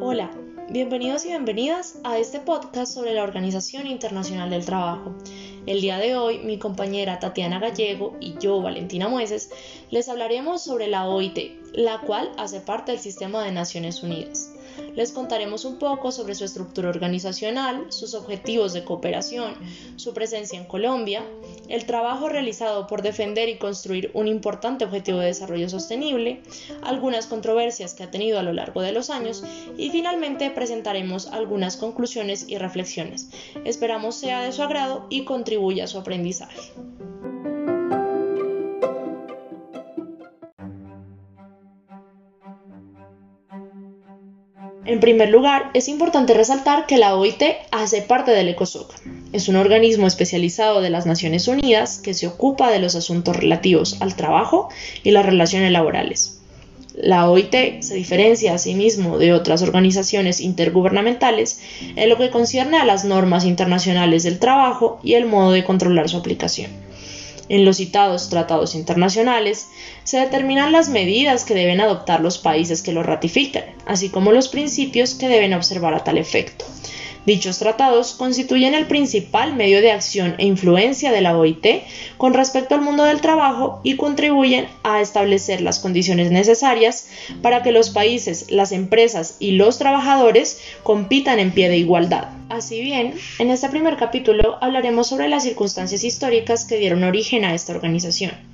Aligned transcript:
Hola, 0.00 0.30
bienvenidos 0.68 1.24
y 1.24 1.28
bienvenidas 1.28 1.98
a 2.04 2.18
este 2.18 2.40
podcast 2.40 2.92
sobre 2.92 3.14
la 3.14 3.22
Organización 3.22 3.86
Internacional 3.86 4.50
del 4.50 4.66
Trabajo. 4.66 5.14
El 5.64 5.80
día 5.80 5.96
de 5.96 6.14
hoy, 6.14 6.40
mi 6.40 6.58
compañera 6.58 7.18
Tatiana 7.20 7.58
Gallego 7.58 8.18
y 8.20 8.36
yo, 8.38 8.60
Valentina 8.60 9.08
Mueces, 9.08 9.50
les 9.90 10.10
hablaremos 10.10 10.62
sobre 10.62 10.88
la 10.88 11.08
OIT, 11.08 11.38
la 11.72 12.02
cual 12.02 12.30
hace 12.36 12.60
parte 12.60 12.92
del 12.92 13.00
sistema 13.00 13.42
de 13.42 13.52
Naciones 13.52 14.02
Unidas 14.02 14.52
les 14.94 15.12
contaremos 15.12 15.64
un 15.64 15.78
poco 15.78 16.12
sobre 16.12 16.34
su 16.34 16.44
estructura 16.44 16.88
organizacional, 16.88 17.86
sus 17.90 18.14
objetivos 18.14 18.72
de 18.72 18.84
cooperación, 18.84 19.54
su 19.96 20.12
presencia 20.12 20.58
en 20.58 20.66
Colombia, 20.66 21.24
el 21.70 21.86
trabajo 21.86 22.28
realizado 22.28 22.86
por 22.86 23.02
defender 23.02 23.48
y 23.48 23.56
construir 23.56 24.10
un 24.12 24.28
importante 24.28 24.84
objetivo 24.84 25.18
de 25.18 25.26
desarrollo 25.26 25.68
sostenible, 25.68 26.42
algunas 26.82 27.26
controversias 27.26 27.94
que 27.94 28.02
ha 28.02 28.10
tenido 28.10 28.38
a 28.38 28.42
lo 28.42 28.52
largo 28.52 28.82
de 28.82 28.92
los 28.92 29.08
años 29.08 29.44
y 29.78 29.90
finalmente 29.90 30.50
presentaremos 30.50 31.28
algunas 31.28 31.76
conclusiones 31.76 32.46
y 32.48 32.58
reflexiones. 32.58 33.30
Esperamos 33.64 34.16
sea 34.16 34.42
de 34.42 34.52
su 34.52 34.62
agrado 34.62 35.06
y 35.10 35.24
contribuya 35.24 35.84
a 35.84 35.86
su 35.86 35.98
aprendizaje. 35.98 36.60
En 44.86 44.98
primer 44.98 45.28
lugar, 45.28 45.70
es 45.72 45.86
importante 45.86 46.34
resaltar 46.34 46.86
que 46.86 46.98
la 46.98 47.14
OIT 47.14 47.42
hace 47.70 48.02
parte 48.02 48.32
del 48.32 48.48
ECOSOC. 48.48 49.19
Es 49.32 49.46
un 49.48 49.54
organismo 49.54 50.08
especializado 50.08 50.80
de 50.80 50.90
las 50.90 51.06
Naciones 51.06 51.46
Unidas 51.46 51.98
que 51.98 52.14
se 52.14 52.26
ocupa 52.26 52.68
de 52.68 52.80
los 52.80 52.96
asuntos 52.96 53.36
relativos 53.36 53.96
al 54.00 54.16
trabajo 54.16 54.70
y 55.04 55.12
las 55.12 55.24
relaciones 55.24 55.70
laborales. 55.70 56.40
La 56.94 57.30
OIT 57.30 57.80
se 57.80 57.94
diferencia 57.94 58.54
a 58.54 58.58
sí 58.58 58.74
de 58.74 59.32
otras 59.32 59.62
organizaciones 59.62 60.40
intergubernamentales 60.40 61.60
en 61.94 62.08
lo 62.08 62.18
que 62.18 62.30
concierne 62.30 62.78
a 62.78 62.84
las 62.84 63.04
normas 63.04 63.44
internacionales 63.44 64.24
del 64.24 64.40
trabajo 64.40 64.98
y 65.04 65.14
el 65.14 65.26
modo 65.26 65.52
de 65.52 65.62
controlar 65.62 66.08
su 66.08 66.16
aplicación. 66.16 66.72
En 67.48 67.64
los 67.64 67.76
citados 67.76 68.30
tratados 68.30 68.74
internacionales 68.74 69.68
se 70.02 70.18
determinan 70.18 70.72
las 70.72 70.88
medidas 70.88 71.44
que 71.44 71.54
deben 71.54 71.80
adoptar 71.80 72.20
los 72.20 72.38
países 72.38 72.82
que 72.82 72.92
los 72.92 73.06
ratifican, 73.06 73.64
así 73.86 74.08
como 74.08 74.32
los 74.32 74.48
principios 74.48 75.14
que 75.14 75.28
deben 75.28 75.54
observar 75.54 75.94
a 75.94 76.02
tal 76.02 76.18
efecto. 76.18 76.64
Dichos 77.26 77.58
tratados 77.58 78.14
constituyen 78.14 78.74
el 78.74 78.86
principal 78.86 79.54
medio 79.54 79.82
de 79.82 79.92
acción 79.92 80.34
e 80.38 80.46
influencia 80.46 81.12
de 81.12 81.20
la 81.20 81.36
OIT 81.36 81.66
con 82.16 82.32
respecto 82.32 82.74
al 82.74 82.80
mundo 82.80 83.04
del 83.04 83.20
trabajo 83.20 83.80
y 83.84 83.96
contribuyen 83.96 84.68
a 84.84 85.00
establecer 85.00 85.60
las 85.60 85.78
condiciones 85.80 86.30
necesarias 86.30 87.08
para 87.42 87.62
que 87.62 87.72
los 87.72 87.90
países, 87.90 88.50
las 88.50 88.72
empresas 88.72 89.36
y 89.38 89.52
los 89.52 89.78
trabajadores 89.78 90.60
compitan 90.82 91.38
en 91.38 91.50
pie 91.52 91.68
de 91.68 91.76
igualdad. 91.76 92.28
Así 92.48 92.80
bien, 92.80 93.14
en 93.38 93.50
este 93.50 93.68
primer 93.68 93.96
capítulo 93.96 94.58
hablaremos 94.60 95.06
sobre 95.06 95.28
las 95.28 95.44
circunstancias 95.44 96.02
históricas 96.02 96.64
que 96.64 96.78
dieron 96.78 97.04
origen 97.04 97.44
a 97.44 97.54
esta 97.54 97.72
organización. 97.72 98.49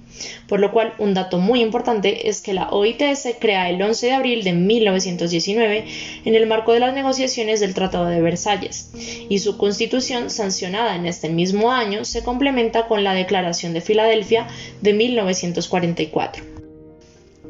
Por 0.49 0.61
lo 0.61 0.73
cual, 0.73 0.95
un 0.99 1.15
dato 1.15 1.39
muy 1.39 1.61
importante 1.61 2.29
es 2.29 2.41
que 2.41 2.55
la 2.55 2.71
OIT 2.71 3.15
se 3.15 3.37
crea 3.39 3.69
el 3.71 3.81
11 3.81 4.07
de 4.07 4.13
abril 4.13 4.45
de 4.45 4.53
1919 4.53 5.85
en 6.25 6.35
el 6.35 6.47
marco 6.47 6.73
de 6.73 6.81
las 6.81 6.95
negociaciones 6.95 7.61
del 7.61 7.75
Tratado 7.75 8.07
de 8.07 8.21
Versalles, 8.21 8.91
y 9.29 9.39
su 9.39 9.57
constitución, 9.57 10.31
sancionada 10.31 10.97
en 10.97 11.07
este 11.07 11.29
mismo 11.29 11.73
año, 11.73 12.05
se 12.05 12.23
complementa 12.23 12.87
con 12.87 13.05
la 13.05 13.15
Declaración 13.15 13.73
de 13.73 13.81
Filadelfia 13.81 14.47
de 14.81 14.93
1944. 14.93 16.56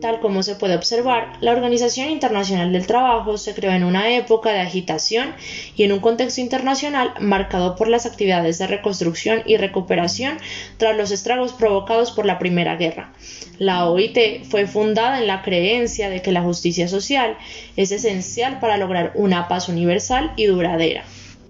Tal 0.00 0.20
como 0.20 0.42
se 0.42 0.56
puede 0.56 0.76
observar, 0.76 1.32
la 1.40 1.52
Organización 1.52 2.10
Internacional 2.10 2.72
del 2.72 2.86
Trabajo 2.86 3.38
se 3.38 3.54
creó 3.54 3.72
en 3.72 3.82
una 3.82 4.14
época 4.14 4.52
de 4.52 4.60
agitación 4.60 5.34
y 5.74 5.84
en 5.84 5.92
un 5.92 6.00
contexto 6.00 6.40
internacional 6.40 7.14
marcado 7.18 7.76
por 7.76 7.88
las 7.88 8.04
actividades 8.04 8.58
de 8.58 8.66
reconstrucción 8.66 9.42
y 9.46 9.56
recuperación 9.56 10.36
tras 10.76 10.96
los 10.96 11.10
estragos 11.10 11.54
provocados 11.54 12.10
por 12.10 12.26
la 12.26 12.38
Primera 12.38 12.76
Guerra. 12.76 13.12
La 13.58 13.88
OIT 13.88 14.44
fue 14.44 14.66
fundada 14.66 15.18
en 15.18 15.26
la 15.26 15.42
creencia 15.42 16.10
de 16.10 16.20
que 16.20 16.32
la 16.32 16.42
justicia 16.42 16.88
social 16.88 17.38
es 17.76 17.90
esencial 17.90 18.60
para 18.60 18.76
lograr 18.76 19.12
una 19.14 19.48
paz 19.48 19.70
universal 19.70 20.32
y 20.36 20.44
duradera. 20.44 21.04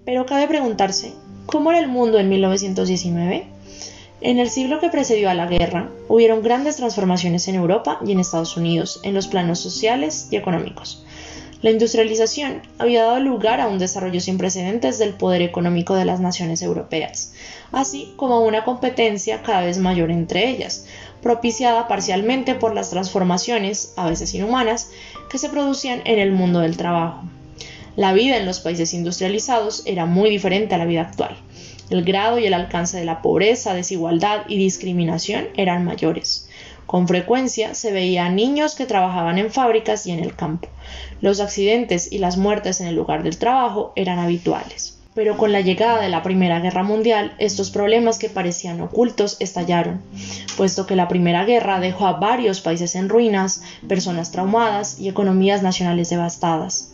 Pero 0.05 0.25
cabe 0.25 0.47
preguntarse, 0.47 1.11
¿cómo 1.45 1.71
era 1.71 1.81
el 1.81 1.89
mundo 1.89 2.17
en 2.17 2.29
1919? 2.29 3.56
En 4.19 4.39
el 4.39 4.49
siglo 4.49 4.79
que 4.79 4.89
precedió 4.89 5.29
a 5.29 5.35
la 5.35 5.45
guerra, 5.45 5.91
hubieron 6.07 6.41
grandes 6.41 6.77
transformaciones 6.77 7.47
en 7.47 7.53
Europa 7.53 7.99
y 8.03 8.13
en 8.13 8.19
Estados 8.19 8.57
Unidos 8.57 8.99
en 9.03 9.13
los 9.13 9.27
planos 9.27 9.59
sociales 9.59 10.29
y 10.31 10.37
económicos. 10.37 11.05
La 11.61 11.69
industrialización 11.69 12.63
había 12.79 13.03
dado 13.03 13.19
lugar 13.19 13.61
a 13.61 13.67
un 13.67 13.77
desarrollo 13.77 14.19
sin 14.19 14.39
precedentes 14.39 14.97
del 14.97 15.13
poder 15.13 15.43
económico 15.43 15.93
de 15.93 16.05
las 16.05 16.19
naciones 16.19 16.63
europeas, 16.63 17.33
así 17.71 18.13
como 18.15 18.35
a 18.35 18.39
una 18.39 18.63
competencia 18.63 19.43
cada 19.43 19.61
vez 19.61 19.77
mayor 19.77 20.09
entre 20.09 20.49
ellas, 20.49 20.87
propiciada 21.21 21.87
parcialmente 21.87 22.55
por 22.55 22.73
las 22.73 22.89
transformaciones, 22.89 23.93
a 23.97 24.09
veces 24.09 24.33
inhumanas, 24.33 24.89
que 25.29 25.37
se 25.37 25.49
producían 25.49 26.01
en 26.05 26.17
el 26.17 26.31
mundo 26.31 26.59
del 26.59 26.75
trabajo. 26.75 27.23
La 27.95 28.13
vida 28.13 28.37
en 28.37 28.47
los 28.47 28.61
países 28.61 28.95
industrializados 28.95 29.83
era 29.85 30.07
muy 30.07 30.31
diferente 30.31 30.73
a 30.73 30.79
la 30.79 30.85
vida 30.85 31.01
actual. 31.01 31.37
El 31.89 32.03
grado 32.03 32.37
y 32.37 32.45
el 32.45 32.53
alcance 32.53 32.97
de 32.97 33.05
la 33.05 33.21
pobreza, 33.21 33.73
desigualdad 33.73 34.41
y 34.49 34.57
discriminación 34.57 35.47
eran 35.55 35.85
mayores. 35.85 36.49
Con 36.85 37.07
frecuencia 37.07 37.73
se 37.75 37.93
veía 37.93 38.29
niños 38.29 38.75
que 38.75 38.85
trabajaban 38.85 39.37
en 39.37 39.51
fábricas 39.51 40.05
y 40.05 40.11
en 40.11 40.19
el 40.19 40.35
campo. 40.35 40.67
Los 41.21 41.39
accidentes 41.39 42.11
y 42.11 42.17
las 42.17 42.35
muertes 42.37 42.81
en 42.81 42.87
el 42.87 42.95
lugar 42.95 43.23
del 43.23 43.37
trabajo 43.37 43.93
eran 43.95 44.19
habituales. 44.19 44.97
Pero 45.13 45.37
con 45.37 45.51
la 45.51 45.61
llegada 45.61 46.01
de 46.01 46.09
la 46.09 46.23
Primera 46.23 46.59
Guerra 46.59 46.83
Mundial, 46.83 47.33
estos 47.39 47.71
problemas 47.71 48.19
que 48.19 48.29
parecían 48.29 48.81
ocultos 48.81 49.37
estallaron, 49.39 50.01
puesto 50.57 50.85
que 50.85 50.95
la 50.95 51.07
Primera 51.07 51.45
Guerra 51.45 51.79
dejó 51.79 52.05
a 52.05 52.19
varios 52.19 52.61
países 52.61 52.95
en 52.95 53.09
ruinas, 53.09 53.63
personas 53.87 54.31
traumadas 54.31 54.99
y 54.99 55.07
economías 55.07 55.63
nacionales 55.63 56.09
devastadas 56.09 56.91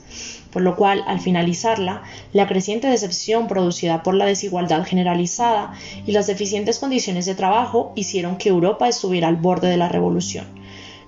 por 0.53 0.62
lo 0.62 0.75
cual, 0.75 1.03
al 1.08 1.19
finalizarla, 1.19 2.03
la 2.31 2.47
creciente 2.47 2.88
decepción 2.88 3.47
producida 3.47 4.03
por 4.03 4.14
la 4.14 4.25
desigualdad 4.25 4.86
generalizada 4.86 5.74
y 6.06 6.12
las 6.12 6.28
deficientes 6.28 6.80
condiciones 6.80 7.25
de 7.25 7.36
trabajo 7.36 7.91
hicieron 7.96 8.38
que 8.38 8.50
Europa 8.50 8.88
estuviera 8.88 9.28
al 9.28 9.38
borde 9.38 9.68
de 9.68 9.78
la 9.78 9.90
revolución. 9.90 10.46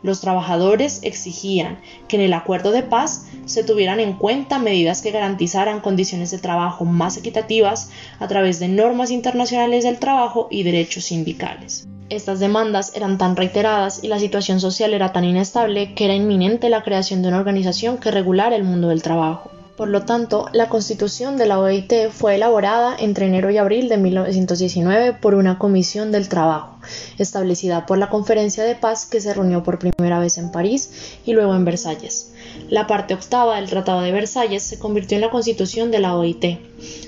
Los 0.02 0.22
trabajadores 0.22 1.00
exigían 1.04 1.80
que 2.08 2.18
en 2.18 2.24
el 2.24 2.34
acuerdo 2.34 2.72
de 2.72 2.84
paz 2.84 3.28
se 3.46 3.64
tuvieran 3.64 4.00
en 4.00 4.14
cuenta 4.14 4.60
medidas 4.60 5.02
que 5.02 5.12
garantizaran 5.12 5.80
condiciones 5.80 6.32
de 6.32 6.38
trabajo 6.38 6.86
más 6.86 7.18
equitativas 7.18 7.90
a 8.20 8.28
través 8.28 8.60
de 8.60 8.68
normas 8.68 9.10
internacionales 9.10 9.84
del 9.84 9.98
trabajo 9.98 10.48
y 10.52 10.64
derechos 10.64 11.06
sindicales. 11.06 11.88
Estas 12.10 12.40
demandas 12.40 12.96
eran 12.96 13.18
tan 13.18 13.36
reiteradas 13.36 14.04
y 14.04 14.08
la 14.08 14.20
situación 14.20 14.60
social 14.60 14.94
era 14.94 15.12
tan 15.12 15.24
inestable 15.24 15.96
que 15.96 16.06
era 16.06 16.14
inminente 16.14 16.70
la 16.70 16.84
creación 16.84 17.24
de 17.24 17.30
una 17.30 17.40
organización 17.40 17.98
que 17.98 18.12
regulara 18.12 18.56
el 18.56 18.64
mundo 18.64 18.90
del 18.90 19.02
trabajo. 19.02 19.50
Por 19.76 19.90
lo 19.90 20.04
tanto, 20.04 20.48
la 20.54 20.70
constitución 20.70 21.36
de 21.36 21.48
la 21.48 21.60
OIT 21.60 22.10
fue 22.10 22.36
elaborada 22.36 22.96
entre 22.98 23.26
enero 23.26 23.50
y 23.50 23.58
abril 23.58 23.90
de 23.90 23.98
1919 23.98 25.12
por 25.14 25.36
una 25.36 25.60
comisión 25.60 26.14
del 26.14 26.30
trabajo, 26.30 26.80
establecida 27.18 27.86
por 27.86 27.98
la 27.98 28.10
Conferencia 28.10 28.64
de 28.64 28.76
Paz 28.76 29.06
que 29.06 29.20
se 29.20 29.34
reunió 29.34 29.64
por 29.64 29.78
primera 29.78 30.20
vez 30.20 30.38
en 30.38 30.50
París 30.50 31.18
y 31.26 31.34
luego 31.34 31.54
en 31.56 31.66
Versalles. 31.66 32.32
La 32.70 32.88
parte 32.88 33.16
octava 33.16 33.58
del 33.58 33.70
Tratado 33.70 34.00
de 34.00 34.14
Versalles 34.14 34.64
se 34.64 34.80
convirtió 34.80 35.18
en 35.18 35.22
la 35.22 35.30
constitución 35.30 35.92
de 35.92 36.00
la 36.00 36.16
OIT. 36.16 36.58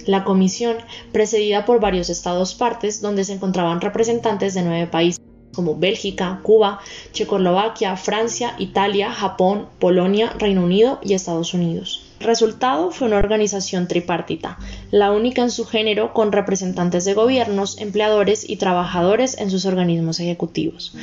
La 0.05 0.25
comisión, 0.25 0.75
precedida 1.13 1.63
por 1.63 1.79
varios 1.79 2.09
estados 2.09 2.53
partes, 2.53 2.99
donde 2.99 3.23
se 3.23 3.31
encontraban 3.31 3.79
representantes 3.79 4.53
de 4.53 4.63
nueve 4.63 4.87
países 4.87 5.21
como 5.55 5.77
Bélgica, 5.77 6.41
Cuba, 6.43 6.81
Checoslovaquia, 7.13 7.95
Francia, 7.95 8.55
Italia, 8.59 9.09
Japón, 9.13 9.69
Polonia, 9.79 10.33
Reino 10.37 10.63
Unido 10.63 10.99
y 11.01 11.13
Estados 11.13 11.53
Unidos. 11.53 12.06
Resultado 12.19 12.89
fue 12.89 13.07
una 13.07 13.17
organización 13.17 13.87
tripartita, 13.87 14.57
la 14.89 15.11
única 15.11 15.43
en 15.43 15.51
su 15.51 15.65
género 15.65 16.13
con 16.13 16.31
representantes 16.31 17.05
de 17.05 17.13
gobiernos, 17.13 17.79
empleadores 17.79 18.49
y 18.49 18.55
trabajadores 18.55 19.37
en 19.37 19.51
sus 19.51 19.65
organismos 19.65 20.19
ejecutivos. 20.19 20.95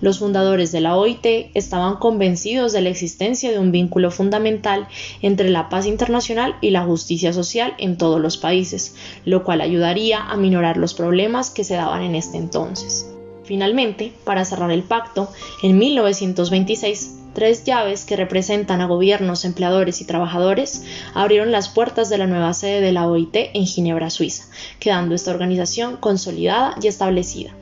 Los 0.00 0.18
fundadores 0.18 0.72
de 0.72 0.80
la 0.80 0.96
OIT 0.96 1.50
estaban 1.52 1.96
convencidos 1.96 2.72
de 2.72 2.80
la 2.80 2.88
existencia 2.88 3.52
de 3.52 3.58
un 3.58 3.70
vínculo 3.70 4.10
fundamental 4.10 4.88
entre 5.20 5.50
la 5.50 5.68
paz 5.68 5.86
internacional 5.86 6.56
y 6.62 6.70
la 6.70 6.84
justicia 6.84 7.34
social 7.34 7.74
en 7.78 7.98
todos 7.98 8.18
los 8.18 8.38
países, 8.38 8.94
lo 9.26 9.44
cual 9.44 9.60
ayudaría 9.60 10.22
a 10.22 10.36
minorar 10.36 10.78
los 10.78 10.94
problemas 10.94 11.50
que 11.50 11.64
se 11.64 11.74
daban 11.74 12.02
en 12.02 12.14
este 12.14 12.38
entonces. 12.38 13.06
Finalmente, 13.44 14.12
para 14.24 14.46
cerrar 14.46 14.70
el 14.70 14.82
pacto, 14.82 15.28
en 15.62 15.76
1926 15.76 17.21
Tres 17.34 17.64
llaves 17.64 18.04
que 18.04 18.16
representan 18.16 18.82
a 18.82 18.86
gobiernos, 18.86 19.46
empleadores 19.46 20.02
y 20.02 20.04
trabajadores 20.04 20.84
abrieron 21.14 21.50
las 21.50 21.70
puertas 21.70 22.10
de 22.10 22.18
la 22.18 22.26
nueva 22.26 22.52
sede 22.52 22.82
de 22.82 22.92
la 22.92 23.08
OIT 23.08 23.34
en 23.54 23.66
Ginebra, 23.66 24.10
Suiza, 24.10 24.44
quedando 24.78 25.14
esta 25.14 25.30
organización 25.30 25.96
consolidada 25.96 26.74
y 26.82 26.88
establecida. 26.88 27.52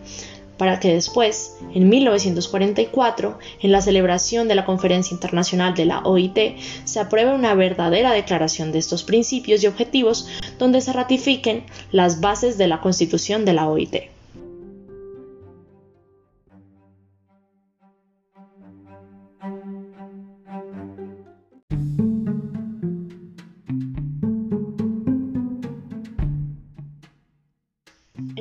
para 0.59 0.79
que 0.79 0.93
después, 0.93 1.57
en 1.75 1.89
1944, 1.89 3.39
en 3.63 3.73
la 3.73 3.81
celebración 3.81 4.47
de 4.47 4.55
la 4.55 4.67
Conferencia 4.67 5.15
Internacional 5.15 5.73
de 5.73 5.87
la 5.87 6.01
OIT, 6.01 6.59
se 6.85 7.01
apruebe 7.01 7.35
una 7.35 7.55
verdadera 7.55 8.13
declaración 8.13 8.71
de 8.71 8.79
estos 8.79 9.03
principios 9.03 9.65
y 9.65 9.69
objetivos 9.69 10.29
donde 10.59 10.83
se 10.83 10.93
ratifiquen 10.93 11.65
las 11.93 12.21
bases 12.21 12.59
de 12.59 12.67
la 12.67 12.83
Constitución 12.83 13.47
de 13.47 13.55
la 13.55 13.71
OIT. 13.71 14.20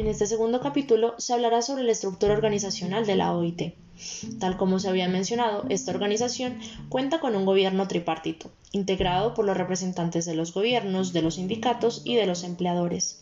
Este 0.09 0.27
segundo 0.27 0.59
capítulo 0.59 1.15
se 1.17 1.33
hablará 1.33 1.61
sobre 1.61 1.83
la 1.83 1.91
estructura 1.91 2.33
organizacional 2.33 3.05
de 3.05 3.15
la 3.15 3.33
OIT. 3.33 3.73
Tal 4.39 4.57
como 4.57 4.79
se 4.79 4.87
había 4.89 5.07
mencionado, 5.09 5.65
esta 5.69 5.91
organización 5.91 6.59
cuenta 6.87 7.19
con 7.19 7.35
un 7.35 7.45
gobierno 7.45 7.87
tripartito, 7.87 8.49
integrado 8.71 9.33
por 9.33 9.45
los 9.45 9.57
representantes 9.57 10.25
de 10.25 10.35
los 10.35 10.53
gobiernos, 10.53 11.11
de 11.13 11.21
los 11.21 11.35
sindicatos 11.35 12.01
y 12.05 12.15
de 12.15 12.25
los 12.25 12.43
empleadores. 12.43 13.19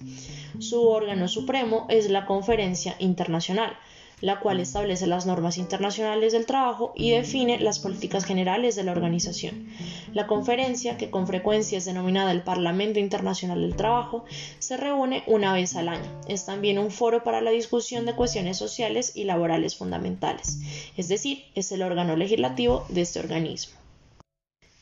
Su 0.59 0.87
órgano 0.87 1.27
supremo 1.27 1.87
es 1.89 2.09
la 2.09 2.25
Conferencia 2.25 2.95
Internacional, 2.99 3.73
la 4.19 4.39
cual 4.39 4.59
establece 4.59 5.05
las 5.05 5.25
normas 5.25 5.57
internacionales 5.57 6.33
del 6.33 6.45
trabajo 6.45 6.91
y 6.95 7.11
define 7.11 7.59
las 7.59 7.79
políticas 7.79 8.25
generales 8.25 8.75
de 8.75 8.83
la 8.83 8.91
organización. 8.91 9.67
La 10.13 10.25
conferencia, 10.25 10.97
que 10.97 11.11
con 11.11 11.27
frecuencia 11.27 11.77
es 11.77 11.85
denominada 11.85 12.31
el 12.31 12.41
Parlamento 12.41 12.99
Internacional 12.99 13.61
del 13.61 13.75
Trabajo, 13.75 14.25
se 14.59 14.77
reúne 14.77 15.23
una 15.27 15.53
vez 15.53 15.75
al 15.75 15.89
año. 15.89 16.09
Es 16.27 16.45
también 16.45 16.79
un 16.79 16.89
foro 16.89 17.23
para 17.23 17.41
la 17.41 17.51
discusión 17.51 18.05
de 18.05 18.15
cuestiones 18.15 18.57
sociales 18.57 19.11
y 19.15 19.25
laborales 19.25 19.75
fundamentales, 19.75 20.59
es 20.97 21.07
decir, 21.07 21.43
es 21.55 21.71
el 21.71 21.83
órgano 21.83 22.15
legislativo 22.15 22.85
de 22.89 23.01
este 23.01 23.19
organismo. 23.19 23.86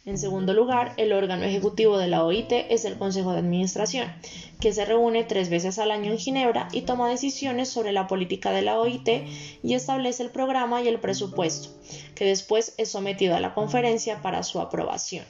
En 0.05 0.19
segundo 0.19 0.53
lugar, 0.53 0.93
el 0.97 1.13
órgano 1.13 1.45
ejecutivo 1.45 1.97
de 1.97 2.07
la 2.07 2.23
OIT 2.23 2.51
es 2.69 2.85
el 2.85 2.95
Consejo 2.95 3.33
de 3.33 3.39
Administración, 3.39 4.07
que 4.59 4.71
se 4.71 4.85
reúne 4.85 5.23
tres 5.23 5.49
veces 5.49 5.79
al 5.79 5.89
año 5.89 6.11
en 6.11 6.19
Ginebra 6.19 6.67
y 6.71 6.81
toma 6.81 7.09
decisiones 7.09 7.69
sobre 7.69 7.91
la 7.91 8.05
política 8.05 8.51
de 8.51 8.61
la 8.61 8.79
OIT 8.79 9.09
y 9.63 9.73
establece 9.73 10.21
el 10.21 10.29
programa 10.29 10.83
y 10.83 10.89
el 10.89 10.99
presupuesto, 10.99 11.69
que 12.13 12.25
después 12.25 12.75
es 12.77 12.89
sometido 12.89 13.35
a 13.35 13.39
la 13.39 13.55
conferencia 13.55 14.21
para 14.21 14.43
su 14.43 14.59
aprobación. 14.59 15.25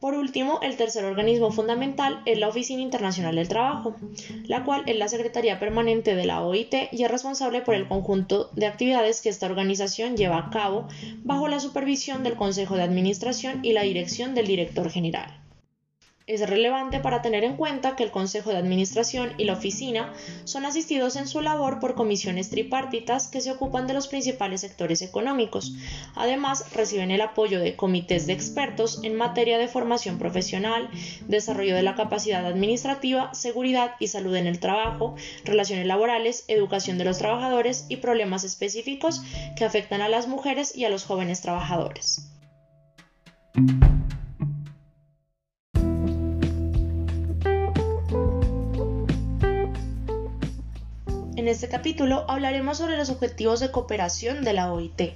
Por 0.00 0.14
último, 0.14 0.60
el 0.62 0.78
tercer 0.78 1.04
organismo 1.04 1.50
fundamental 1.50 2.22
es 2.24 2.38
la 2.38 2.48
Oficina 2.48 2.80
Internacional 2.80 3.36
del 3.36 3.48
Trabajo, 3.48 3.94
la 4.46 4.64
cual 4.64 4.82
es 4.86 4.96
la 4.96 5.08
Secretaría 5.08 5.60
Permanente 5.60 6.14
de 6.14 6.24
la 6.24 6.40
OIT 6.40 6.74
y 6.90 7.04
es 7.04 7.10
responsable 7.10 7.60
por 7.60 7.74
el 7.74 7.86
conjunto 7.86 8.48
de 8.54 8.66
actividades 8.66 9.20
que 9.20 9.28
esta 9.28 9.44
organización 9.44 10.16
lleva 10.16 10.38
a 10.38 10.48
cabo 10.48 10.88
bajo 11.22 11.48
la 11.48 11.60
supervisión 11.60 12.22
del 12.22 12.36
Consejo 12.36 12.76
de 12.76 12.82
Administración 12.82 13.62
y 13.62 13.74
la 13.74 13.82
dirección 13.82 14.34
del 14.34 14.46
Director 14.46 14.88
General. 14.88 15.39
Es 16.30 16.48
relevante 16.48 17.00
para 17.00 17.22
tener 17.22 17.42
en 17.42 17.56
cuenta 17.56 17.96
que 17.96 18.04
el 18.04 18.12
Consejo 18.12 18.50
de 18.50 18.56
Administración 18.56 19.32
y 19.36 19.46
la 19.46 19.54
Oficina 19.54 20.12
son 20.44 20.64
asistidos 20.64 21.16
en 21.16 21.26
su 21.26 21.40
labor 21.40 21.80
por 21.80 21.96
comisiones 21.96 22.50
tripartitas 22.50 23.26
que 23.26 23.40
se 23.40 23.50
ocupan 23.50 23.88
de 23.88 23.94
los 23.94 24.06
principales 24.06 24.60
sectores 24.60 25.02
económicos. 25.02 25.74
Además, 26.14 26.72
reciben 26.72 27.10
el 27.10 27.20
apoyo 27.20 27.58
de 27.58 27.74
comités 27.74 28.28
de 28.28 28.32
expertos 28.32 29.00
en 29.02 29.16
materia 29.16 29.58
de 29.58 29.66
formación 29.66 30.20
profesional, 30.20 30.88
desarrollo 31.26 31.74
de 31.74 31.82
la 31.82 31.96
capacidad 31.96 32.46
administrativa, 32.46 33.34
seguridad 33.34 33.96
y 33.98 34.06
salud 34.06 34.36
en 34.36 34.46
el 34.46 34.60
trabajo, 34.60 35.16
relaciones 35.44 35.86
laborales, 35.86 36.44
educación 36.46 36.96
de 36.96 37.06
los 37.06 37.18
trabajadores 37.18 37.86
y 37.88 37.96
problemas 37.96 38.44
específicos 38.44 39.20
que 39.56 39.64
afectan 39.64 40.00
a 40.00 40.08
las 40.08 40.28
mujeres 40.28 40.76
y 40.76 40.84
a 40.84 40.90
los 40.90 41.02
jóvenes 41.02 41.40
trabajadores. 41.40 42.30
Este 51.50 51.68
capítulo 51.68 52.24
hablaremos 52.28 52.78
sobre 52.78 52.96
los 52.96 53.10
objetivos 53.10 53.58
de 53.60 53.72
cooperación 53.72 54.44
de 54.44 54.52
la 54.52 54.72
OIT. 54.72 55.14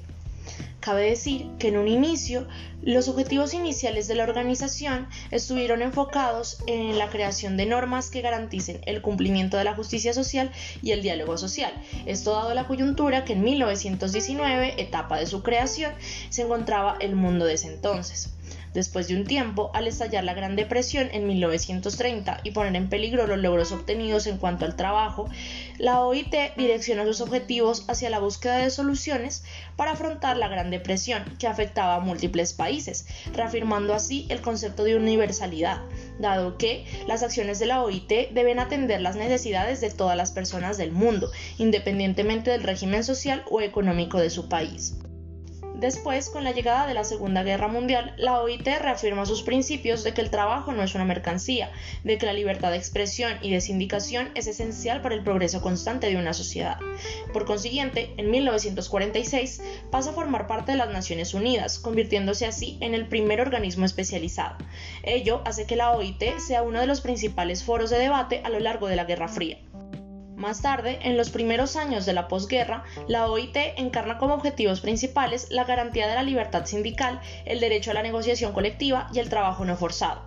Cabe 0.81 1.09
decir 1.09 1.49
que 1.59 1.69
en 1.69 1.79
un 1.79 1.89
inicio 1.89 2.47
los 2.83 3.09
objetivos 3.09 3.55
iniciales 3.55 4.09
de 4.09 4.17
la 4.17 4.25
organización 4.25 5.09
estuvieron 5.31 5.81
enfocados 5.81 6.59
en 6.67 6.99
la 6.99 7.09
creación 7.09 7.57
de 7.57 7.67
normas 7.67 8.11
que 8.11 8.21
garanticen 8.21 8.81
el 8.85 9.01
cumplimiento 9.01 9.57
de 9.57 9.65
la 9.65 9.75
justicia 9.75 10.13
social 10.13 10.51
y 10.83 10.91
el 10.91 11.03
diálogo 11.03 11.39
social. 11.39 11.73
Esto 12.05 12.33
dado 12.33 12.53
la 12.53 12.67
coyuntura 12.67 13.25
que 13.25 13.33
en 13.33 13.43
1919, 13.43 14.83
etapa 14.83 15.19
de 15.19 15.27
su 15.27 15.43
creación, 15.43 15.93
se 16.29 16.43
encontraba 16.43 16.97
el 17.01 17.15
mundo 17.15 17.47
de 17.47 17.55
ese 17.55 17.69
entonces. 17.69 18.35
Después 18.75 19.07
de 19.07 19.15
un 19.15 19.25
tiempo, 19.25 19.71
al 19.73 19.87
estallar 19.87 20.25
la 20.25 20.35
Gran 20.35 20.57
Depresión 20.57 21.09
en 21.13 21.29
1930 21.29 22.41
y 22.43 22.51
poner 22.51 22.75
en 22.75 22.89
peligro 22.89 23.29
los 23.29 23.39
logros 23.39 23.71
obtenidos 23.71 24.27
en 24.27 24.37
cuanto 24.37 24.65
al 24.65 24.75
trabajo, 24.75 25.31
la 25.79 26.01
OIT 26.01 26.35
direccionó 26.57 27.05
sus 27.05 27.21
objetivos 27.21 27.85
hacia 27.87 28.11
la 28.11 28.19
búsqueda 28.19 28.57
de 28.57 28.71
soluciones 28.71 29.45
para 29.77 29.93
afrontar 29.93 30.37
la 30.37 30.49
Gran 30.49 30.73
Depresión 30.73 31.23
que 31.39 31.47
afectaba 31.47 31.95
a 31.95 32.01
múltiples 32.01 32.53
países, 32.53 33.07
reafirmando 33.33 33.95
así 33.95 34.27
el 34.29 34.41
concepto 34.41 34.83
de 34.83 34.97
universalidad, 34.97 35.81
dado 36.19 36.59
que 36.59 36.85
las 37.07 37.23
acciones 37.23 37.61
de 37.61 37.67
la 37.67 37.81
OIT 37.85 38.33
deben 38.33 38.59
atender 38.59 39.01
las 39.01 39.15
necesidades 39.15 39.81
de 39.81 39.91
todas 39.91 40.17
las 40.17 40.33
personas 40.33 40.79
del 40.79 40.91
mundo, 40.91 41.31
independientemente 41.59 42.51
del 42.51 42.65
régimen 42.65 43.05
social 43.05 43.45
o 43.49 43.61
económico 43.61 44.19
de 44.19 44.31
su 44.31 44.49
país. 44.49 44.97
Después, 45.85 46.31
con 46.31 46.45
la 46.45 46.53
llegada 46.53 46.87
de 46.87 46.95
la 46.95 47.05
Segunda 47.05 47.43
Guerra 47.43 47.69
Mundial, 47.69 48.15
la 48.17 48.41
OIT 48.41 48.67
reafirma 48.81 49.27
sus 49.27 49.43
principios 49.43 50.03
de 50.03 50.15
que 50.15 50.23
el 50.23 50.31
trabajo 50.31 50.73
no 50.73 50.83
es 50.83 50.95
una 50.95 51.05
mercancía, 51.05 51.71
de 52.05 52.17
que 52.17 52.25
la 52.25 52.33
libertad 52.33 52.71
de 52.71 52.79
expresión 52.79 53.35
y 53.43 53.51
de 53.51 53.61
sindicación 53.61 54.31
es 54.35 54.47
esencial 54.47 55.03
para 55.03 55.15
el 55.15 55.23
progreso 55.23 55.61
constante 55.61 56.07
de 56.07 56.17
una 56.17 56.33
sociedad. 56.33 56.79
Por 57.35 57.45
consiguiente, 57.45 58.15
en 58.17 58.31
1946 58.31 59.61
pasa 59.91 60.09
a 60.09 60.15
formar 60.15 60.47
parte 60.47 60.73
de 60.73 60.79
las 60.79 60.89
Naciones 60.89 61.35
Unidas, 61.35 61.79
convirtiéndose 61.79 62.47
así 62.47 62.79
en 62.81 62.95
el 62.95 63.07
primer 63.07 63.43
organismo 63.43 63.85
especializado. 63.85 64.57
Ello 65.03 65.43
hace 65.45 65.67
que 65.67 65.77
la 65.77 65.91
OIT 65.91 66.39
sea 66.39 66.63
uno 66.63 66.81
de 66.81 66.87
los 66.87 67.03
principales 67.03 67.63
foros 67.63 67.91
de 67.91 67.99
debate 67.99 68.41
a 68.43 68.49
lo 68.49 68.59
largo 68.59 68.87
de 68.87 68.97
la 68.97 69.05
Guerra 69.05 69.29
Fría. 69.29 69.59
Más 70.37 70.63
tarde, 70.63 70.99
en 71.03 71.17
los 71.17 71.31
primeros 71.31 71.77
años 71.77 72.07
de 72.07 72.13
la 72.13 72.27
posguerra, 72.27 72.85
la 73.07 73.29
OIT 73.29 73.57
encarna 73.77 74.19
como 74.19 74.35
objetivos 74.35 74.81
principales 74.81 75.47
la 75.51 75.65
garantía 75.65 76.09
de 76.09 76.15
la 76.17 76.23
libertad 76.23 76.67
sindical, 76.67 77.21
el 77.45 77.61
derecho 77.61 77.93
a 77.93 77.95
la 77.95 78.03
negociación 78.03 78.53
colectiva 78.53 79.09
y 79.15 79.21
el 79.21 79.29
trabajo 79.29 79.65
no 79.65 79.77
forzado. 79.77 80.23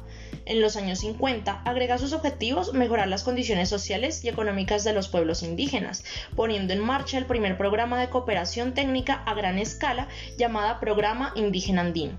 En 0.46 0.62
los 0.62 0.78
años 0.78 1.00
50 1.00 1.62
agrega 1.66 1.98
sus 1.98 2.14
objetivos 2.14 2.74
mejorar 2.74 3.10
las 3.10 3.24
condiciones 3.24 3.68
sociales 3.68 4.24
y 4.24 4.30
económicas 4.30 4.86
de 4.86 4.94
los 4.94 5.10
pueblos 5.10 5.44
indígenas, 5.44 6.06
poniendo 6.38 6.72
en 6.72 6.80
marcha 6.80 7.18
el 7.18 7.26
primer 7.26 7.58
programa 7.58 8.00
de 8.00 8.10
cooperación 8.10 8.74
técnica 8.74 9.24
a 9.26 9.34
gran 9.34 9.60
escala 9.60 10.08
llamada 10.38 10.80
Programa 10.80 11.34
Indígena 11.36 11.82
Andino. 11.82 12.18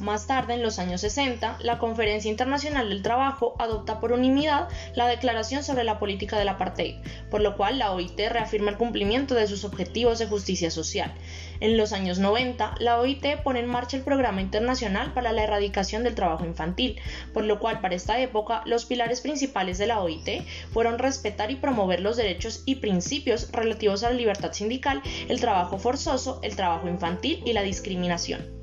Más 0.00 0.26
tarde, 0.26 0.54
en 0.54 0.62
los 0.62 0.78
años 0.78 1.02
60, 1.02 1.58
la 1.60 1.78
Conferencia 1.78 2.30
Internacional 2.30 2.88
del 2.88 3.02
Trabajo 3.02 3.54
adopta 3.58 4.00
por 4.00 4.12
unanimidad 4.12 4.68
la 4.94 5.06
Declaración 5.06 5.62
sobre 5.62 5.84
la 5.84 5.98
Política 5.98 6.38
del 6.38 6.48
Apartheid, 6.48 6.96
por 7.30 7.42
lo 7.42 7.54
cual 7.58 7.78
la 7.78 7.92
OIT 7.92 8.18
reafirma 8.30 8.70
el 8.70 8.78
cumplimiento 8.78 9.34
de 9.34 9.46
sus 9.46 9.64
objetivos 9.64 10.18
de 10.18 10.26
justicia 10.26 10.70
social. 10.70 11.12
En 11.60 11.76
los 11.76 11.92
años 11.92 12.18
90, 12.18 12.76
la 12.78 12.98
OIT 12.98 13.42
pone 13.42 13.60
en 13.60 13.66
marcha 13.66 13.98
el 13.98 14.02
Programa 14.02 14.40
Internacional 14.40 15.12
para 15.12 15.32
la 15.32 15.42
Erradicación 15.42 16.02
del 16.02 16.14
Trabajo 16.14 16.46
Infantil, 16.46 16.98
por 17.34 17.44
lo 17.44 17.58
cual 17.58 17.82
para 17.82 17.94
esta 17.94 18.18
época 18.20 18.62
los 18.64 18.86
pilares 18.86 19.20
principales 19.20 19.76
de 19.76 19.86
la 19.86 20.00
OIT 20.00 20.46
fueron 20.72 20.98
respetar 20.98 21.50
y 21.50 21.56
promover 21.56 22.00
los 22.00 22.16
derechos 22.16 22.62
y 22.64 22.76
principios 22.76 23.52
relativos 23.52 24.02
a 24.02 24.08
la 24.08 24.16
libertad 24.16 24.52
sindical, 24.52 25.02
el 25.28 25.40
trabajo 25.40 25.78
forzoso, 25.78 26.40
el 26.42 26.56
trabajo 26.56 26.88
infantil 26.88 27.42
y 27.44 27.52
la 27.52 27.62
discriminación. 27.62 28.59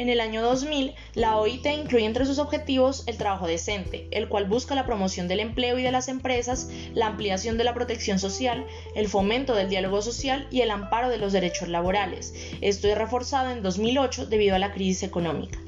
En 0.00 0.08
el 0.08 0.22
año 0.22 0.40
2000, 0.40 0.94
la 1.12 1.36
OIT 1.36 1.66
incluye 1.66 2.06
entre 2.06 2.24
sus 2.24 2.38
objetivos 2.38 3.02
el 3.06 3.18
trabajo 3.18 3.46
decente, 3.46 4.08
el 4.12 4.30
cual 4.30 4.46
busca 4.46 4.74
la 4.74 4.86
promoción 4.86 5.28
del 5.28 5.40
empleo 5.40 5.78
y 5.78 5.82
de 5.82 5.92
las 5.92 6.08
empresas, 6.08 6.70
la 6.94 7.06
ampliación 7.06 7.58
de 7.58 7.64
la 7.64 7.74
protección 7.74 8.18
social, 8.18 8.64
el 8.94 9.08
fomento 9.08 9.54
del 9.54 9.68
diálogo 9.68 10.00
social 10.00 10.48
y 10.50 10.62
el 10.62 10.70
amparo 10.70 11.10
de 11.10 11.18
los 11.18 11.34
derechos 11.34 11.68
laborales. 11.68 12.32
Esto 12.62 12.88
es 12.88 12.96
reforzado 12.96 13.50
en 13.50 13.62
2008 13.62 14.24
debido 14.24 14.56
a 14.56 14.58
la 14.58 14.72
crisis 14.72 15.02
económica. 15.02 15.58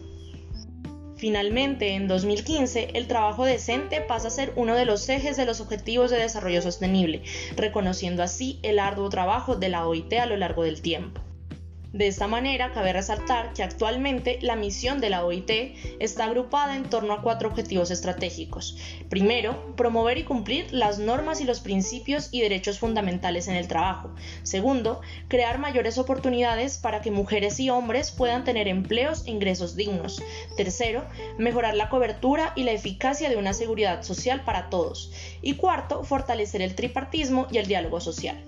Finalmente, 1.19 1.91
en 1.91 2.09
2015, 2.09 2.93
el 2.95 3.09
trabajo 3.09 3.45
decente 3.45 4.01
pasa 4.01 4.29
a 4.29 4.31
ser 4.31 4.55
uno 4.57 4.75
de 4.77 4.87
los 4.87 5.07
ejes 5.11 5.37
de 5.37 5.45
los 5.45 5.61
Objetivos 5.61 6.11
de 6.11 6.17
Desarrollo 6.17 6.63
Sostenible, 6.63 7.21
reconociendo 7.55 8.23
así 8.23 8.59
el 8.63 8.79
arduo 8.79 9.11
trabajo 9.11 9.57
de 9.57 9.69
la 9.69 9.87
OIT 9.87 10.15
a 10.15 10.25
lo 10.25 10.39
largo 10.39 10.63
del 10.63 10.81
tiempo. 10.81 11.21
De 11.93 12.07
esta 12.07 12.27
manera, 12.27 12.73
cabe 12.73 12.95
resaltar 12.95 13.53
que 13.53 13.63
actualmente 13.63 14.39
la 14.41 14.57
misión 14.57 14.99
de 14.99 15.11
la 15.11 15.27
OIT 15.27 15.51
está 16.01 16.25
agrupada 16.25 16.75
en 16.75 16.89
torno 16.89 17.13
a 17.13 17.21
cuatro 17.21 17.51
objetivos 17.51 17.91
estratégicos. 17.91 18.79
Primero, 19.11 19.77
promover 19.77 20.17
y 20.17 20.25
cumplir 20.25 20.73
las 20.73 20.99
normas 20.99 21.43
y 21.43 21.45
los 21.45 21.61
principios 21.61 22.31
y 22.33 22.41
derechos 22.41 22.79
fundamentales 22.79 23.47
en 23.47 23.57
el 23.57 23.69
trabajo. 23.69 24.11
Segundo, 24.43 25.03
crear 25.29 25.59
mayores 25.59 25.99
oportunidades 25.99 26.79
para 26.79 27.03
que 27.03 27.11
mujeres 27.11 27.61
y 27.61 27.69
hombres 27.69 28.11
puedan 28.11 28.45
tener 28.45 28.69
empleos 28.69 29.27
e 29.27 29.31
ingresos 29.31 29.77
dignos. 29.77 30.23
Tercero, 30.57 31.05
mejorar 31.37 31.77
la 31.77 31.91
cobertura 31.91 32.55
y 32.57 32.63
la 32.63 32.73
eficacia 32.73 33.29
de 33.29 33.37
una 33.37 33.53
seguridad 33.53 34.03
social 34.03 34.45
para 34.45 34.71
todos. 34.71 35.13
Y 35.43 35.57
cuarto, 35.57 36.05
fortalecer 36.05 36.63
el 36.63 36.75
tripartismo 36.75 37.49
y 37.51 37.59
el 37.59 37.67
diálogo 37.67 38.01
social. 38.01 38.43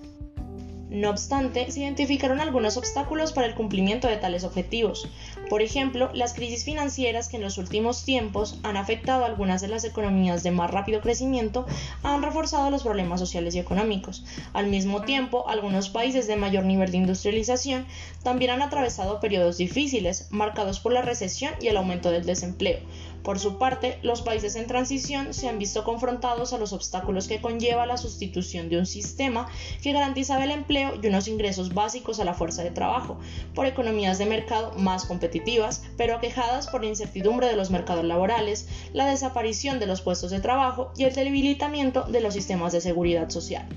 No 0.89 1.09
obstante, 1.09 1.71
se 1.71 1.79
identificaron 1.79 2.39
algunos 2.39 2.77
obstáculos 2.77 3.33
para 3.33 3.47
el 3.47 3.55
cumplimiento 3.55 4.07
de 4.07 4.17
tales 4.17 4.43
objetivos. 4.43 5.09
Por 5.49 5.63
ejemplo, 5.63 6.11
las 6.13 6.33
crisis 6.33 6.63
financieras 6.63 7.27
que 7.27 7.37
en 7.37 7.43
los 7.43 7.57
últimos 7.57 8.05
tiempos 8.05 8.59
han 8.61 8.77
afectado 8.77 9.23
a 9.23 9.27
algunas 9.27 9.61
de 9.61 9.67
las 9.67 9.83
economías 9.83 10.43
de 10.43 10.51
más 10.51 10.69
rápido 10.69 11.01
crecimiento 11.01 11.65
han 12.03 12.21
reforzado 12.21 12.69
los 12.69 12.83
problemas 12.83 13.19
sociales 13.19 13.55
y 13.55 13.59
económicos. 13.59 14.25
Al 14.53 14.67
mismo 14.67 15.01
tiempo, 15.01 15.49
algunos 15.49 15.89
países 15.89 16.27
de 16.27 16.35
mayor 16.35 16.65
nivel 16.65 16.91
de 16.91 16.97
industrialización 16.97 17.85
también 18.23 18.51
han 18.51 18.61
atravesado 18.61 19.19
periodos 19.19 19.57
difíciles, 19.57 20.27
marcados 20.29 20.79
por 20.79 20.93
la 20.93 21.01
recesión 21.01 21.53
y 21.59 21.67
el 21.67 21.77
aumento 21.77 22.11
del 22.11 22.25
desempleo. 22.25 22.79
Por 23.25 23.39
su 23.39 23.57
parte, 23.57 23.97
los 24.03 24.21
países 24.21 24.55
en 24.55 24.67
transición 24.67 25.33
se 25.33 25.49
han 25.49 25.57
visto 25.57 25.83
confrontados 25.83 26.53
a 26.53 26.59
los 26.59 26.73
obstáculos 26.73 27.27
que 27.27 27.41
conlleva 27.41 27.87
la 27.87 27.97
sustitución 27.97 28.69
de 28.69 28.77
un 28.77 28.85
sistema 28.85 29.49
que 29.81 29.93
garantizaba 29.93 30.43
el 30.43 30.51
empleo 30.51 30.93
y 31.01 31.07
unos 31.07 31.27
ingresos 31.27 31.73
básicos 31.73 32.19
a 32.19 32.23
la 32.23 32.35
fuerza 32.35 32.63
de 32.63 32.69
trabajo, 32.69 33.17
por 33.55 33.65
economías 33.65 34.19
de 34.19 34.27
mercado 34.27 34.73
más 34.77 35.05
competitivas, 35.05 35.81
pero 35.97 36.15
aquejadas 36.15 36.67
por 36.67 36.83
la 36.83 36.89
incertidumbre 36.89 37.47
de 37.47 37.55
los 37.55 37.71
mercados 37.71 38.05
laborales, 38.05 38.67
la 38.93 39.07
desaparición 39.07 39.79
de 39.79 39.87
los 39.87 40.01
puestos 40.01 40.29
de 40.29 40.39
trabajo 40.39 40.91
y 40.95 41.05
el 41.05 41.15
debilitamiento 41.15 42.03
de 42.03 42.21
los 42.21 42.35
sistemas 42.35 42.73
de 42.73 42.81
seguridad 42.81 43.31
social. 43.31 43.67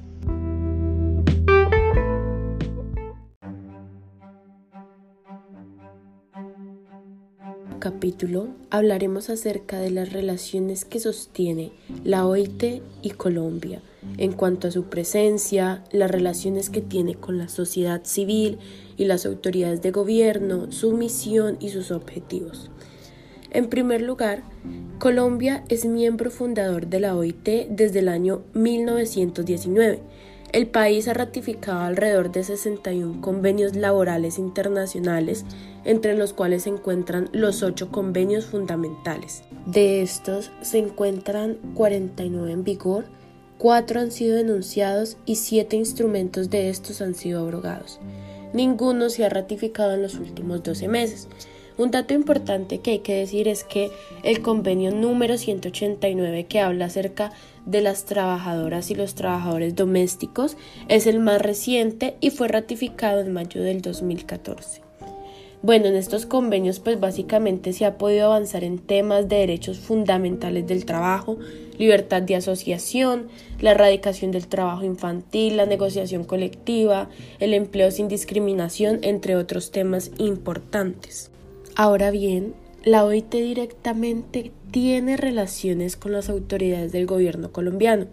Capítulo 7.91 8.49
hablaremos 8.69 9.31
acerca 9.31 9.79
de 9.79 9.91
las 9.91 10.13
relaciones 10.13 10.85
que 10.85 11.01
sostiene 11.01 11.73
la 12.05 12.27
OIT 12.27 12.83
y 13.01 13.11
Colombia 13.13 13.81
en 14.19 14.33
cuanto 14.33 14.69
a 14.69 14.71
su 14.71 14.85
presencia, 14.91 15.83
las 15.91 16.11
relaciones 16.11 16.69
que 16.69 16.83
tiene 16.83 17.15
con 17.15 17.39
la 17.39 17.49
sociedad 17.49 18.03
civil 18.05 18.59
y 18.99 19.07
las 19.07 19.25
autoridades 19.25 19.81
de 19.81 19.91
gobierno, 19.91 20.71
su 20.71 20.93
misión 20.93 21.57
y 21.61 21.71
sus 21.71 21.91
objetivos. 21.91 22.71
En 23.53 23.71
primer 23.71 24.03
lugar, 24.03 24.43
Colombia 24.99 25.65
es 25.71 25.87
miembro 25.87 26.31
fundador 26.31 26.89
de 26.89 27.01
la 27.01 27.17
OIT 27.17 27.69
desde 27.71 28.01
el 28.01 28.09
año 28.09 28.43
1919 28.53 30.01
el 30.53 30.67
país 30.67 31.09
ha 31.09 31.15
ratificado 31.15 31.81
alrededor 31.81 32.33
de 32.33 32.43
61 32.43 33.21
convenios 33.21 33.77
laborales 33.77 34.39
internacionales, 34.39 35.45
entre 35.85 36.15
los 36.15 36.33
cuales 36.33 36.63
se 36.63 36.71
encuentran 36.71 37.29
los 37.33 37.63
ocho 37.63 37.91
convenios 37.91 38.47
fundamentales. 38.47 39.43
De 39.67 40.01
estos 40.01 40.51
se 40.63 40.79
encuentran 40.79 41.59
49 41.75 42.53
en 42.53 42.65
vigor, 42.65 43.05
cuatro 43.59 44.01
han 44.01 44.11
sido 44.11 44.37
denunciados 44.37 45.19
y 45.27 45.37
siete 45.37 45.77
instrumentos 45.77 46.49
de 46.49 46.71
estos 46.71 47.03
han 47.03 47.15
sido 47.15 47.41
abrogados. 47.41 48.01
Ninguno 48.55 49.11
se 49.11 49.25
ha 49.25 49.29
ratificado 49.29 49.93
en 49.93 50.03
los 50.03 50.15
últimos 50.15 50.63
12 50.63 50.89
meses. 50.89 51.29
Un 51.77 51.91
dato 51.93 52.15
importante 52.15 52.79
que 52.79 52.93
hay 52.93 52.99
que 53.01 53.15
decir 53.15 53.47
es 53.47 53.63
que 53.63 53.91
el 54.25 54.43
convenio 54.43 54.91
número 54.91 55.37
189 55.37 56.47
que 56.47 56.61
habla 56.61 56.87
acerca 56.87 57.31
de 57.69 57.83
las 57.83 58.05
trabajadoras 58.05 58.91
y 58.91 58.95
los 58.95 59.15
trabajadores 59.15 59.77
domésticos 59.77 60.57
es 60.89 61.07
el 61.07 61.21
más 61.21 61.41
reciente 61.41 62.17
y 62.21 62.31
fue 62.31 62.49
ratificado 62.49 63.21
en 63.21 63.33
mayo 63.33 63.63
del 63.63 63.83
2014. 63.83 64.83
Bueno, 65.61 65.87
en 65.87 65.97
estos 65.97 66.25
convenios 66.25 66.79
pues 66.79 66.99
básicamente 67.01 67.73
se 67.73 67.85
ha 67.85 67.99
podido 67.99 68.27
avanzar 68.27 68.65
en 68.65 68.79
temas 68.79 69.29
de 69.29 69.37
derechos 69.37 69.79
fundamentales 69.79 70.67
del 70.67 70.85
trabajo, 70.85 71.37
libertad 71.79 72.23
de 72.23 72.37
asociación, 72.37 73.29
la 73.61 73.73
erradicación 73.73 74.31
del 74.31 74.47
trabajo 74.47 74.85
infantil, 74.85 75.57
la 75.57 75.67
negociación 75.67 76.25
colectiva, 76.25 77.11
el 77.39 77.55
empleo 77.55 77.91
sin 77.91 78.09
discriminación, 78.09 79.01
entre 79.03 79.37
otros 79.37 79.73
temas 79.73 80.13
importantes. 80.19 81.33
Ahora 81.75 82.13
bien, 82.13 82.55
la 82.85 83.05
OIT 83.05 83.33
directamente 83.33 84.53
tiene 84.71 85.17
relaciones 85.17 85.97
con 85.97 86.13
las 86.13 86.29
autoridades 86.29 86.93
del 86.93 87.07
gobierno 87.07 87.53
colombiano, 87.53 88.07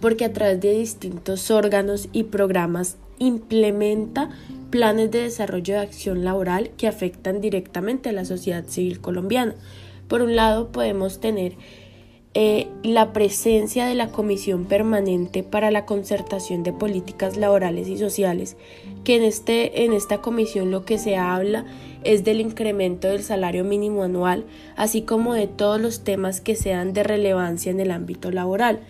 porque 0.00 0.24
a 0.24 0.32
través 0.32 0.60
de 0.60 0.72
distintos 0.72 1.50
órganos 1.50 2.08
y 2.12 2.24
programas 2.24 2.96
implementa 3.18 4.30
planes 4.70 5.10
de 5.10 5.22
desarrollo 5.22 5.74
de 5.74 5.80
acción 5.80 6.24
laboral 6.24 6.70
que 6.76 6.88
afectan 6.88 7.40
directamente 7.40 8.08
a 8.08 8.12
la 8.12 8.24
sociedad 8.24 8.64
civil 8.66 9.00
colombiana. 9.00 9.54
Por 10.08 10.20
un 10.20 10.36
lado, 10.36 10.72
podemos 10.72 11.20
tener 11.20 11.54
eh, 12.36 12.66
la 12.82 13.12
presencia 13.12 13.86
de 13.86 13.94
la 13.94 14.08
Comisión 14.08 14.64
Permanente 14.64 15.44
para 15.44 15.70
la 15.70 15.86
Concertación 15.86 16.64
de 16.64 16.72
Políticas 16.72 17.36
Laborales 17.36 17.86
y 17.86 17.96
Sociales, 17.96 18.56
que 19.04 19.16
en, 19.16 19.22
este, 19.22 19.84
en 19.84 19.92
esta 19.92 20.20
comisión 20.20 20.72
lo 20.72 20.84
que 20.84 20.98
se 20.98 21.16
habla 21.16 21.64
es 22.02 22.24
del 22.24 22.40
incremento 22.40 23.06
del 23.06 23.22
salario 23.22 23.62
mínimo 23.62 24.02
anual, 24.02 24.44
así 24.74 25.02
como 25.02 25.34
de 25.34 25.46
todos 25.46 25.80
los 25.80 26.02
temas 26.02 26.40
que 26.40 26.56
sean 26.56 26.92
de 26.92 27.04
relevancia 27.04 27.70
en 27.70 27.78
el 27.78 27.92
ámbito 27.92 28.32
laboral. 28.32 28.80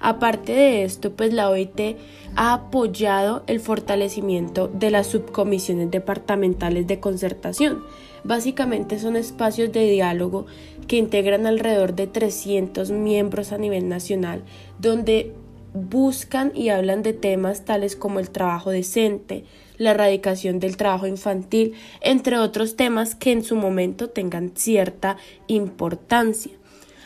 Aparte 0.00 0.52
de 0.52 0.84
esto, 0.84 1.12
pues 1.12 1.32
la 1.32 1.48
OIT 1.48 1.96
ha 2.36 2.52
apoyado 2.52 3.42
el 3.46 3.60
fortalecimiento 3.60 4.68
de 4.68 4.90
las 4.90 5.06
subcomisiones 5.06 5.90
departamentales 5.90 6.86
de 6.86 7.00
concertación. 7.00 7.82
Básicamente 8.24 8.98
son 8.98 9.16
espacios 9.16 9.72
de 9.72 9.88
diálogo 9.88 10.46
que 10.86 10.96
integran 10.96 11.46
alrededor 11.46 11.94
de 11.94 12.06
300 12.06 12.90
miembros 12.90 13.52
a 13.52 13.58
nivel 13.58 13.88
nacional, 13.88 14.42
donde 14.78 15.32
buscan 15.74 16.52
y 16.54 16.68
hablan 16.68 17.02
de 17.02 17.12
temas 17.12 17.64
tales 17.64 17.96
como 17.96 18.20
el 18.20 18.30
trabajo 18.30 18.70
decente, 18.70 19.44
la 19.76 19.90
erradicación 19.90 20.60
del 20.60 20.76
trabajo 20.76 21.06
infantil, 21.06 21.74
entre 22.00 22.38
otros 22.38 22.76
temas 22.76 23.14
que 23.14 23.32
en 23.32 23.42
su 23.42 23.56
momento 23.56 24.08
tengan 24.08 24.52
cierta 24.54 25.16
importancia. 25.48 26.52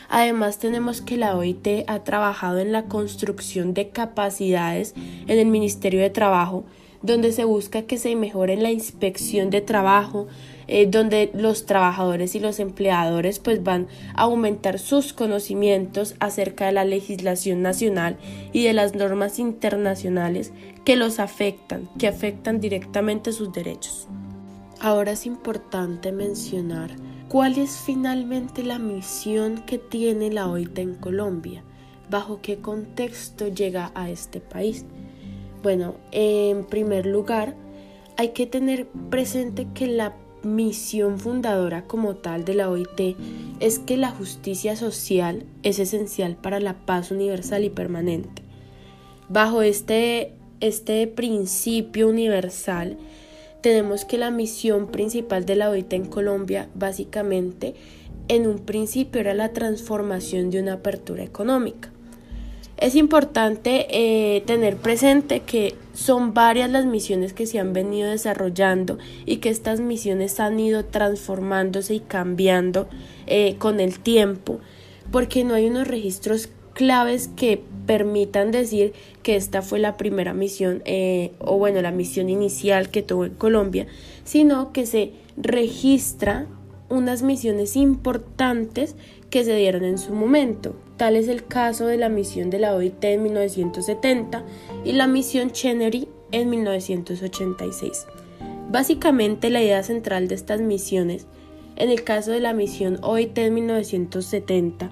Además 0.07 0.57
tenemos 0.57 1.01
que 1.01 1.17
la 1.17 1.35
OIT 1.35 1.85
ha 1.87 2.03
trabajado 2.03 2.59
en 2.59 2.71
la 2.71 2.85
construcción 2.85 3.73
de 3.73 3.89
capacidades 3.89 4.93
en 5.27 5.37
el 5.37 5.47
Ministerio 5.47 6.01
de 6.01 6.09
Trabajo, 6.09 6.63
donde 7.01 7.31
se 7.31 7.45
busca 7.45 7.83
que 7.83 7.97
se 7.97 8.15
mejore 8.15 8.57
la 8.57 8.71
inspección 8.71 9.49
de 9.49 9.61
trabajo, 9.61 10.27
eh, 10.69 10.87
donde 10.89 11.31
los 11.33 11.65
trabajadores 11.65 12.35
y 12.35 12.39
los 12.39 12.59
empleadores 12.59 13.39
pues 13.39 13.63
van 13.63 13.87
a 14.13 14.23
aumentar 14.23 14.79
sus 14.79 15.11
conocimientos 15.11 16.15
acerca 16.19 16.67
de 16.67 16.71
la 16.71 16.85
legislación 16.85 17.61
nacional 17.61 18.17
y 18.53 18.63
de 18.63 18.73
las 18.73 18.95
normas 18.95 19.39
internacionales 19.39 20.53
que 20.85 20.95
los 20.95 21.19
afectan, 21.19 21.89
que 21.97 22.07
afectan 22.07 22.59
directamente 22.61 23.33
sus 23.33 23.51
derechos. 23.51 24.07
Ahora 24.79 25.11
es 25.11 25.25
importante 25.25 26.13
mencionar 26.13 26.91
¿Cuál 27.29 27.59
es 27.59 27.77
finalmente 27.77 28.63
la 28.63 28.79
misión 28.79 29.63
que 29.67 29.77
tiene 29.77 30.31
la 30.31 30.49
OIT 30.49 30.79
en 30.79 30.95
Colombia? 30.95 31.63
¿Bajo 32.09 32.41
qué 32.41 32.57
contexto 32.57 33.49
llega 33.49 33.91
a 33.93 34.09
este 34.09 34.39
país? 34.39 34.83
Bueno, 35.61 35.93
en 36.11 36.65
primer 36.65 37.05
lugar, 37.05 37.55
hay 38.17 38.29
que 38.29 38.47
tener 38.47 38.87
presente 39.11 39.67
que 39.75 39.85
la 39.85 40.15
misión 40.43 41.19
fundadora 41.19 41.85
como 41.85 42.15
tal 42.15 42.45
de 42.45 42.53
la 42.53 42.69
OIT 42.69 43.17
es 43.59 43.79
que 43.79 43.97
la 43.97 44.11
justicia 44.11 44.75
social 44.75 45.45
es 45.63 45.79
esencial 45.79 46.35
para 46.35 46.59
la 46.59 46.85
paz 46.85 47.11
universal 47.11 47.63
y 47.63 47.69
permanente. 47.69 48.41
Bajo 49.27 49.61
este, 49.61 50.33
este 50.59 51.05
principio 51.07 52.07
universal, 52.07 52.97
tenemos 53.61 54.05
que 54.05 54.17
la 54.17 54.31
misión 54.31 54.87
principal 54.87 55.45
de 55.45 55.55
la 55.55 55.69
OIT 55.69 55.93
en 55.93 56.05
Colombia 56.05 56.69
básicamente 56.75 57.75
en 58.27 58.47
un 58.47 58.59
principio 58.59 59.21
era 59.21 59.33
la 59.33 59.53
transformación 59.53 60.49
de 60.49 60.61
una 60.61 60.73
apertura 60.73 61.23
económica. 61.23 61.91
Es 62.79 62.95
importante 62.95 63.87
eh, 63.89 64.39
tener 64.45 64.77
presente 64.77 65.41
que 65.41 65.75
son 65.93 66.33
varias 66.33 66.69
las 66.69 66.85
misiones 66.85 67.33
que 67.33 67.45
se 67.45 67.59
han 67.59 67.73
venido 67.73 68.09
desarrollando 68.09 68.97
y 69.25 69.37
que 69.37 69.49
estas 69.49 69.81
misiones 69.81 70.39
han 70.39 70.57
ido 70.61 70.85
transformándose 70.85 71.95
y 71.95 71.99
cambiando 71.99 72.87
eh, 73.27 73.55
con 73.59 73.81
el 73.81 73.99
tiempo, 73.99 74.59
porque 75.11 75.43
no 75.43 75.55
hay 75.55 75.67
unos 75.67 75.89
registros 75.89 76.47
claves 76.71 77.27
que 77.35 77.61
permitan 77.85 78.51
decir 78.51 78.93
que 79.23 79.35
esta 79.35 79.61
fue 79.61 79.79
la 79.79 79.97
primera 79.97 80.33
misión, 80.33 80.81
eh, 80.85 81.33
o 81.39 81.57
bueno, 81.57 81.81
la 81.81 81.91
misión 81.91 82.29
inicial 82.29 82.89
que 82.89 83.01
tuvo 83.01 83.25
en 83.25 83.33
Colombia, 83.33 83.87
sino 84.23 84.71
que 84.71 84.85
se 84.85 85.11
registra 85.35 86.47
unas 86.89 87.21
misiones 87.21 87.75
importantes 87.75 88.95
que 89.29 89.43
se 89.43 89.55
dieron 89.55 89.83
en 89.83 89.97
su 89.97 90.13
momento. 90.13 90.75
Tal 90.97 91.15
es 91.15 91.27
el 91.27 91.45
caso 91.45 91.85
de 91.85 91.97
la 91.97 92.09
misión 92.09 92.49
de 92.49 92.59
la 92.59 92.75
OIT 92.75 93.03
en 93.05 93.23
1970 93.23 94.43
y 94.83 94.93
la 94.93 95.07
misión 95.07 95.51
Chenery 95.51 96.07
en 96.31 96.49
1986. 96.49 98.05
Básicamente 98.69 99.49
la 99.49 99.61
idea 99.61 99.83
central 99.83 100.27
de 100.27 100.35
estas 100.35 100.61
misiones, 100.61 101.25
en 101.75 101.89
el 101.89 102.03
caso 102.03 102.31
de 102.31 102.39
la 102.39 102.53
misión 102.53 102.99
OIT 103.01 103.37
en 103.37 103.53
1970, 103.53 104.91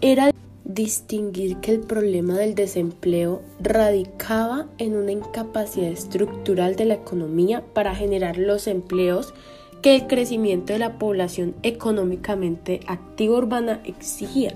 era 0.00 0.30
distinguir 0.64 1.56
que 1.56 1.72
el 1.72 1.80
problema 1.80 2.36
del 2.36 2.54
desempleo 2.54 3.42
radicaba 3.60 4.66
en 4.78 4.94
una 4.94 5.12
incapacidad 5.12 5.90
estructural 5.90 6.76
de 6.76 6.84
la 6.84 6.94
economía 6.94 7.64
para 7.72 7.94
generar 7.94 8.36
los 8.36 8.66
empleos 8.66 9.34
que 9.82 9.94
el 9.94 10.06
crecimiento 10.06 10.72
de 10.72 10.78
la 10.78 10.98
población 10.98 11.54
económicamente 11.62 12.80
activa 12.86 13.36
urbana 13.36 13.80
exigía, 13.84 14.54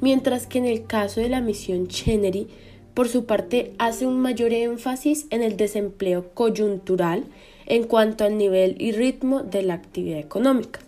mientras 0.00 0.46
que 0.46 0.58
en 0.58 0.66
el 0.66 0.86
caso 0.86 1.20
de 1.20 1.28
la 1.28 1.40
misión 1.40 1.88
Chenery, 1.88 2.48
por 2.94 3.08
su 3.08 3.24
parte, 3.24 3.72
hace 3.78 4.06
un 4.06 4.20
mayor 4.20 4.52
énfasis 4.52 5.26
en 5.30 5.42
el 5.42 5.56
desempleo 5.56 6.30
coyuntural 6.34 7.24
en 7.66 7.84
cuanto 7.84 8.24
al 8.24 8.36
nivel 8.36 8.74
y 8.78 8.92
ritmo 8.92 9.42
de 9.42 9.62
la 9.62 9.74
actividad 9.74 10.18
económica. 10.18 10.80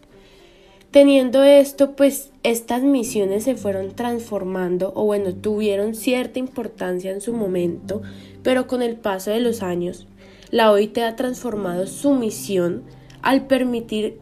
Teniendo 0.91 1.43
esto, 1.43 1.93
pues 1.93 2.31
estas 2.43 2.83
misiones 2.83 3.45
se 3.45 3.55
fueron 3.55 3.93
transformando 3.93 4.93
o 4.95 5.05
bueno, 5.05 5.33
tuvieron 5.33 5.95
cierta 5.95 6.38
importancia 6.38 7.11
en 7.11 7.23
su 7.23 7.33
momento, 7.33 8.02
pero 8.43 8.67
con 8.67 8.83
el 8.83 8.97
paso 8.97 9.31
de 9.31 9.41
los 9.41 9.62
años, 9.62 10.07
la 10.50 10.71
OIT 10.71 10.99
ha 10.99 11.17
transformado 11.17 11.87
su 11.87 12.14
misión 12.14 12.83
al 13.23 13.47
permitir 13.47 14.19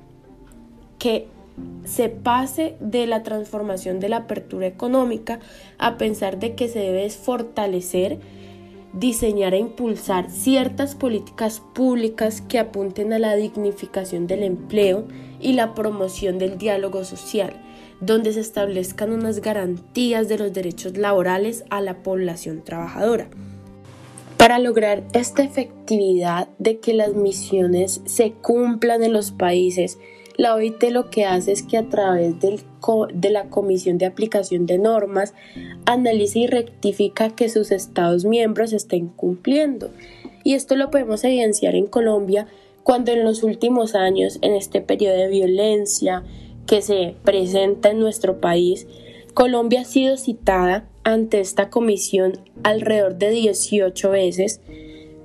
que 0.99 1.27
se 1.85 2.09
pase 2.09 2.77
de 2.81 3.07
la 3.07 3.23
transformación 3.23 4.01
de 4.01 4.09
la 4.09 4.19
apertura 4.19 4.67
económica 4.67 5.41
a 5.79 5.99
pensar 5.99 6.39
de 6.39 6.55
que 6.55 6.69
se 6.69 6.79
debe 6.79 7.09
fortalecer, 7.11 8.19
diseñar 8.93 9.55
e 9.55 9.59
impulsar 9.59 10.31
ciertas 10.31 10.95
políticas 10.95 11.63
públicas 11.75 12.41
que 12.41 12.59
apunten 12.59 13.13
a 13.13 13.19
la 13.19 13.35
dignificación 13.37 14.27
del 14.27 14.43
empleo 14.43 15.07
y 15.41 15.53
la 15.53 15.75
promoción 15.75 16.39
del 16.39 16.59
diálogo 16.59 17.05
social, 17.05 17.53
donde 18.01 18.33
se 18.33 18.41
establezcan 18.41 19.13
unas 19.13 19.41
garantías 19.41 20.29
de 20.29 20.39
los 20.39 20.53
derechos 20.53 20.97
laborales 20.97 21.65
a 21.71 21.81
la 21.81 22.03
población 22.03 22.63
trabajadora. 22.63 23.29
Para 24.41 24.59
lograr 24.59 25.05
esta 25.13 25.43
efectividad 25.43 26.49
de 26.59 26.79
que 26.79 26.95
las 26.95 27.13
misiones 27.13 28.01
se 28.07 28.33
cumplan 28.33 29.03
en 29.03 29.13
los 29.13 29.33
países, 29.33 29.99
la 30.39 30.55
OIT 30.55 30.83
lo 30.93 31.11
que 31.11 31.27
hace 31.27 31.53
es 31.53 31.63
que 31.63 31.77
a 31.77 31.91
través 31.91 32.37
de 32.41 33.31
la 33.31 33.51
Comisión 33.51 33.99
de 33.99 34.07
Aplicación 34.07 34.65
de 34.65 34.79
Normas 34.79 35.35
analiza 35.85 36.39
y 36.39 36.47
rectifica 36.47 37.29
que 37.29 37.51
sus 37.51 37.71
Estados 37.71 38.25
miembros 38.25 38.73
estén 38.73 39.09
cumpliendo. 39.09 39.91
Y 40.43 40.55
esto 40.55 40.75
lo 40.75 40.91
podemos 40.91 41.23
evidenciar 41.23 41.75
en 41.75 41.87
Colombia 41.87 42.47
cuando 42.83 43.13
en 43.13 43.25
los 43.25 43.43
últimos 43.43 43.95
años, 43.95 44.39
en 44.41 44.55
este 44.55 44.81
periodo 44.81 45.19
de 45.19 45.29
violencia 45.29 46.23
que 46.67 46.81
se 46.81 47.15
presenta 47.25 47.91
en 47.91 48.01
nuestro 48.01 48.41
país, 48.41 48.87
Colombia 49.33 49.83
ha 49.83 49.85
sido 49.85 50.17
citada 50.17 50.89
ante 51.05 51.41
esta 51.41 51.71
comisión 51.71 52.41
alrededor 52.63 53.17
de 53.17 53.31
18 53.31 54.11
veces 54.11 54.61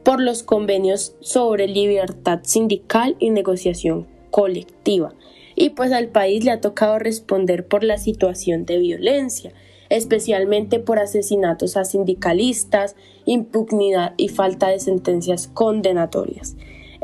por 0.03 0.21
los 0.21 0.43
convenios 0.43 1.15
sobre 1.19 1.67
libertad 1.67 2.39
sindical 2.43 3.15
y 3.19 3.31
negociación 3.31 4.07
colectiva. 4.29 5.13
Y 5.55 5.71
pues 5.71 5.91
al 5.91 6.09
país 6.09 6.43
le 6.43 6.51
ha 6.51 6.62
tocado 6.62 7.00
responder 7.00 7.67
por 7.67 7.83
la 7.83 7.97
situación 7.97 8.65
de 8.65 8.77
violencia, 8.77 9.53
especialmente 9.89 10.79
por 10.79 11.00
asesinatos 11.00 11.77
a 11.77 11.85
sindicalistas, 11.85 12.95
impugnidad 13.25 14.13
y 14.17 14.27
falta 14.27 14.67
de 14.67 14.79
sentencias 14.79 15.47
condenatorias. 15.47 16.55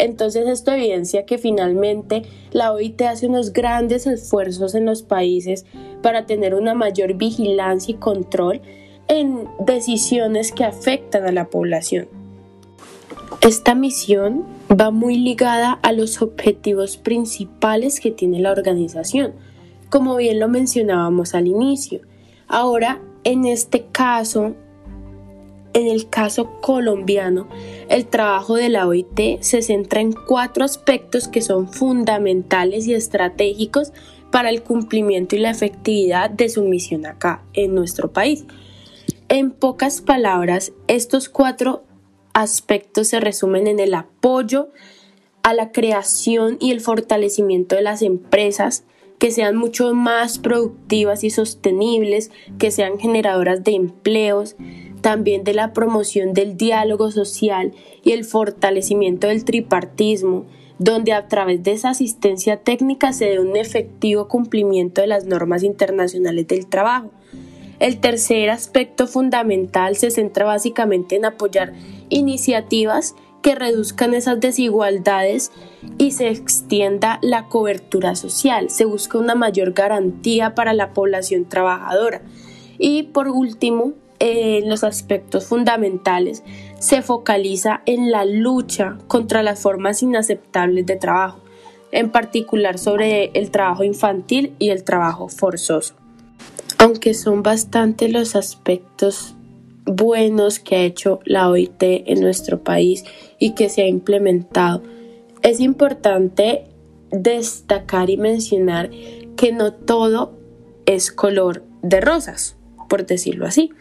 Entonces 0.01 0.48
esto 0.48 0.72
evidencia 0.72 1.27
que 1.27 1.38
finalmente 1.38 2.24
la 2.51 2.74
OIT 2.74 3.03
hace 3.03 3.27
unos 3.27 3.53
grandes 3.53 4.08
esfuerzos 4.08 4.73
en 4.73 4.86
los 4.86 5.04
países 5.04 5.67
para 6.02 6.26
tener 6.26 6.56
una 6.56 6.73
mayor 6.73 7.13
vigilancia 7.13 7.91
y 7.93 7.97
control 7.97 8.62
en 9.08 9.47
decisiones 9.60 10.52
que 10.52 10.63
afectan 10.63 11.28
a 11.28 11.32
la 11.32 11.49
población. 11.49 12.08
Esta 13.41 13.76
misión 13.76 14.43
va 14.71 14.89
muy 14.89 15.17
ligada 15.17 15.73
a 15.84 15.91
los 15.91 16.23
objetivos 16.23 16.97
principales 16.97 17.99
que 17.99 18.10
tiene 18.10 18.39
la 18.39 18.52
organización, 18.52 19.34
como 19.89 20.15
bien 20.15 20.39
lo 20.39 20.47
mencionábamos 20.47 21.36
al 21.36 21.45
inicio. 21.45 22.02
Ahora, 22.47 22.99
en 23.23 23.45
este 23.45 23.86
caso, 23.91 24.56
en 25.73 25.88
el 25.88 26.10
caso 26.10 26.60
colombiano, 26.62 27.47
el 27.89 28.07
trabajo 28.07 28.55
de 28.55 28.69
la 28.69 28.88
OIT 28.88 29.41
se 29.41 29.62
centra 29.62 30.01
en 30.01 30.13
cuatro 30.13 30.65
aspectos 30.65 31.27
que 31.27 31.41
son 31.41 31.71
fundamentales 31.71 32.88
y 32.88 32.93
estratégicos 32.93 33.93
para 34.31 34.49
el 34.49 34.63
cumplimiento 34.63 35.36
y 35.36 35.39
la 35.39 35.51
efectividad 35.51 36.29
de 36.29 36.49
su 36.49 36.63
misión 36.63 37.05
acá, 37.05 37.43
en 37.53 37.75
nuestro 37.75 38.12
país. 38.12 38.45
En 39.29 39.51
pocas 39.51 40.01
palabras, 40.01 40.73
estos 40.88 41.29
cuatro 41.29 41.84
aspectos 42.34 43.10
se 43.10 43.19
resumen 43.19 43.67
en 43.67 43.79
el 43.79 43.93
apoyo 43.93 44.69
a 45.43 45.53
la 45.53 45.71
creación 45.71 46.57
y 46.60 46.71
el 46.71 46.81
fortalecimiento 46.81 47.75
de 47.75 47.81
las 47.81 48.01
empresas 48.01 48.84
que 49.19 49.31
sean 49.31 49.55
mucho 49.55 49.93
más 49.93 50.39
productivas 50.39 51.23
y 51.23 51.29
sostenibles, 51.29 52.31
que 52.57 52.71
sean 52.71 52.97
generadoras 52.97 53.63
de 53.63 53.75
empleos, 53.75 54.55
también 55.02 55.44
de 55.44 55.54
la 55.54 55.74
promoción 55.74 56.34
del 56.34 56.58
diálogo 56.58 57.12
social 57.12 57.74
y 58.04 58.12
el 58.12 58.24
fortalecimiento 58.24 59.28
del 59.28 59.44
tripartismo, 59.44 60.46
donde 60.80 61.14
a 61.14 61.28
través 61.28 61.62
de 61.64 61.74
esa 61.74 61.90
asistencia 61.90 62.58
técnica 62.58 63.14
se 63.14 63.26
dé 63.26 63.40
un 63.40 63.56
efectivo 63.56 64.28
cumplimiento 64.28 65.02
de 65.02 65.08
las 65.08 65.26
normas 65.26 65.64
internacionales 65.64 66.48
del 66.48 66.68
trabajo. 66.68 67.12
El 67.80 68.00
tercer 68.00 68.50
aspecto 68.50 69.08
fundamental 69.08 69.96
se 69.96 70.12
centra 70.12 70.46
básicamente 70.46 71.16
en 71.16 71.26
apoyar 71.26 71.74
iniciativas 72.10 73.16
que 73.42 73.56
reduzcan 73.56 74.14
esas 74.14 74.40
desigualdades 74.40 75.52
y 75.98 76.12
se 76.12 76.30
extienda 76.30 77.20
la 77.22 77.48
cobertura 77.48 78.16
social. 78.16 78.70
Se 78.70 78.86
busca 78.86 79.18
una 79.18 79.36
mayor 79.36 79.74
garantía 79.74 80.54
para 80.56 80.74
la 80.74 80.94
población 80.94 81.46
trabajadora. 81.46 82.22
Y 82.78 83.04
por 83.04 83.28
último, 83.28 83.94
en 84.21 84.69
los 84.69 84.84
aspectos 84.84 85.45
fundamentales, 85.45 86.43
se 86.79 87.01
focaliza 87.01 87.81
en 87.88 88.12
la 88.12 88.23
lucha 88.23 88.99
contra 89.07 89.41
las 89.41 89.60
formas 89.60 90.03
inaceptables 90.03 90.86
de 90.86 90.95
trabajo, 90.95 91.39
en 91.91 92.12
particular 92.12 92.77
sobre 92.77 93.31
el 93.34 93.49
trabajo 93.49 93.84
infantil 93.84 94.53
y 94.60 94.69
el 94.69 94.84
trabajo 94.84 95.27
forzoso. 95.27 95.95
Aunque 96.77 97.15
son 97.15 97.41
bastante 97.41 98.10
los 98.10 98.36
aspectos 98.36 99.36
buenos 99.86 100.60
que 100.60 100.75
ha 100.75 100.84
hecho 100.84 101.19
la 101.25 101.49
OIT 101.49 101.81
en 101.81 102.21
nuestro 102.21 102.63
país 102.63 103.03
y 103.39 103.55
que 103.55 103.69
se 103.69 103.81
ha 103.81 103.88
implementado, 103.88 104.84
es 105.41 105.60
importante 105.60 106.65
destacar 107.10 108.12
y 108.12 108.17
mencionar 108.17 108.91
que 109.36 109.51
no 109.51 109.73
todo 109.73 110.38
es 110.86 111.12
color 111.12 111.63
de 111.81 112.01
rosas, 112.01 112.55
por 112.88 113.07
decirlo 113.07 113.47
así. 113.47 113.71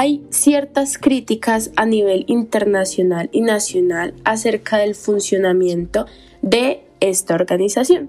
Hay 0.00 0.22
ciertas 0.30 0.96
críticas 0.96 1.72
a 1.74 1.84
nivel 1.84 2.24
internacional 2.28 3.30
y 3.32 3.40
nacional 3.40 4.14
acerca 4.22 4.76
del 4.76 4.94
funcionamiento 4.94 6.06
de 6.40 6.84
esta 7.00 7.34
organización. 7.34 8.08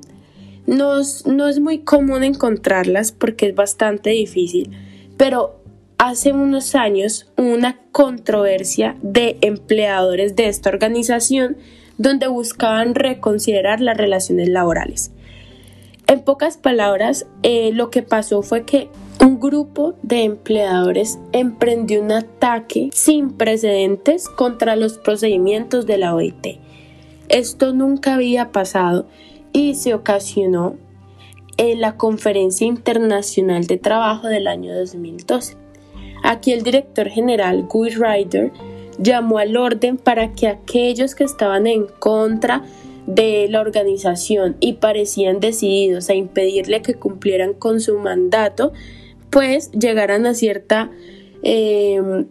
no 0.68 1.00
es 1.00 1.60
muy 1.60 1.80
común 1.80 2.24
encontrarlas 2.24 3.12
porque 3.12 3.48
es 3.48 3.56
bastante 3.56 4.12
difícil, 4.12 4.70
pero 5.18 5.64
hace 5.98 6.32
unos 6.32 6.76
años 6.76 7.32
hubo 7.38 7.56
una 7.56 7.80
controversia 7.92 8.96
de 9.02 9.40
empleadores 9.42 10.36
de 10.36 10.48
esta 10.48 10.70
organización 10.70 11.58
donde 11.98 12.28
buscaban 12.28 12.94
reconsiderar 12.94 13.82
las 13.82 13.98
relaciones 13.98 14.48
laborales. 14.48 15.12
En 16.10 16.22
pocas 16.22 16.58
palabras, 16.58 17.28
eh, 17.44 17.70
lo 17.72 17.92
que 17.92 18.02
pasó 18.02 18.42
fue 18.42 18.66
que 18.66 18.90
un 19.22 19.40
grupo 19.40 19.94
de 20.02 20.24
empleadores 20.24 21.20
emprendió 21.34 22.02
un 22.02 22.12
ataque 22.12 22.90
sin 22.92 23.30
precedentes 23.30 24.28
contra 24.28 24.76
los 24.76 24.98
procedimientos 24.98 25.86
de 25.86 26.00
la 26.00 26.16
OIT. 26.16 26.58
Esto 27.28 27.74
nunca 27.74 28.16
había 28.16 28.52
pasado 28.52 29.06
y 29.54 29.76
se 29.76 29.94
ocasionó 29.94 30.78
en 31.58 31.80
la 31.80 31.96
Conferencia 31.96 32.66
Internacional 32.66 33.68
de 33.68 33.78
Trabajo 33.78 34.26
del 34.30 34.48
año 34.48 34.76
2012. 34.76 35.58
Aquí 36.24 36.54
el 36.54 36.64
director 36.64 37.08
general 37.08 37.68
Guy 37.70 37.92
Ryder 37.92 38.52
llamó 38.98 39.38
al 39.38 39.56
orden 39.56 39.98
para 39.98 40.34
que 40.34 40.48
aquellos 40.48 41.14
que 41.14 41.24
estaban 41.24 41.68
en 41.68 41.86
contra 42.00 42.64
de 43.10 43.48
la 43.50 43.60
organización 43.60 44.56
y 44.60 44.74
parecían 44.74 45.40
decididos 45.40 46.10
a 46.10 46.14
impedirle 46.14 46.84
que 46.84 46.94
cumplieran 46.94 47.54
con 47.56 47.82
su 47.82 47.98
mandato, 47.98 48.72
pues 49.32 49.72
llegaran 49.72 50.28
a 50.28 50.36
cierta 50.36 50.92
eh, 51.42 52.26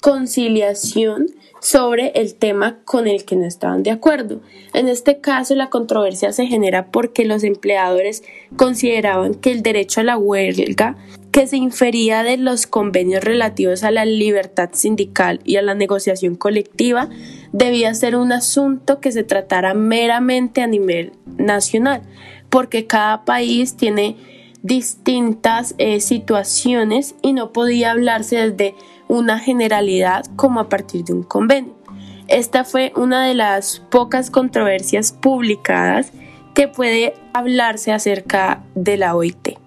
conciliación 0.00 1.26
sobre 1.60 2.08
el 2.16 2.34
tema 2.34 2.80
con 2.84 3.06
el 3.06 3.24
que 3.24 3.36
no 3.36 3.46
estaban 3.46 3.84
de 3.84 3.92
acuerdo. 3.92 4.40
En 4.74 4.88
este 4.88 5.20
caso, 5.20 5.54
la 5.54 5.70
controversia 5.70 6.32
se 6.32 6.46
genera 6.46 6.90
porque 6.90 7.24
los 7.24 7.44
empleadores 7.44 8.24
consideraban 8.56 9.34
que 9.34 9.52
el 9.52 9.62
derecho 9.62 10.00
a 10.00 10.04
la 10.04 10.18
huelga 10.18 10.96
que 11.30 11.46
se 11.46 11.56
infería 11.56 12.24
de 12.24 12.38
los 12.38 12.66
convenios 12.66 13.22
relativos 13.22 13.84
a 13.84 13.92
la 13.92 14.04
libertad 14.04 14.70
sindical 14.72 15.40
y 15.44 15.56
a 15.56 15.62
la 15.62 15.74
negociación 15.74 16.34
colectiva 16.34 17.08
debía 17.52 17.94
ser 17.94 18.16
un 18.16 18.32
asunto 18.32 19.00
que 19.00 19.12
se 19.12 19.24
tratara 19.24 19.74
meramente 19.74 20.62
a 20.62 20.66
nivel 20.66 21.12
nacional, 21.26 22.02
porque 22.50 22.86
cada 22.86 23.24
país 23.24 23.76
tiene 23.76 24.16
distintas 24.62 25.74
eh, 25.78 26.00
situaciones 26.00 27.14
y 27.22 27.32
no 27.32 27.52
podía 27.52 27.92
hablarse 27.92 28.50
desde 28.50 28.74
una 29.08 29.38
generalidad 29.38 30.24
como 30.36 30.60
a 30.60 30.68
partir 30.68 31.04
de 31.04 31.14
un 31.14 31.22
convenio. 31.22 31.74
Esta 32.28 32.64
fue 32.64 32.92
una 32.94 33.24
de 33.26 33.34
las 33.34 33.80
pocas 33.90 34.30
controversias 34.30 35.12
publicadas 35.12 36.12
que 36.54 36.68
puede 36.68 37.14
hablarse 37.32 37.92
acerca 37.92 38.62
de 38.74 38.96
la 38.98 39.14
OIT. 39.14 39.58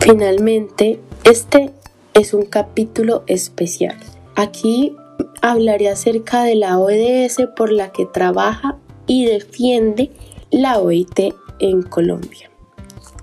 Finalmente, 0.00 0.98
este 1.24 1.70
es 2.14 2.32
un 2.32 2.46
capítulo 2.46 3.22
especial. 3.26 3.96
Aquí 4.34 4.96
hablaré 5.42 5.90
acerca 5.90 6.42
de 6.42 6.54
la 6.54 6.78
ODS 6.78 7.46
por 7.54 7.70
la 7.70 7.92
que 7.92 8.06
trabaja 8.06 8.78
y 9.06 9.26
defiende 9.26 10.10
la 10.50 10.78
OIT 10.78 11.34
en 11.58 11.82
Colombia. 11.82 12.50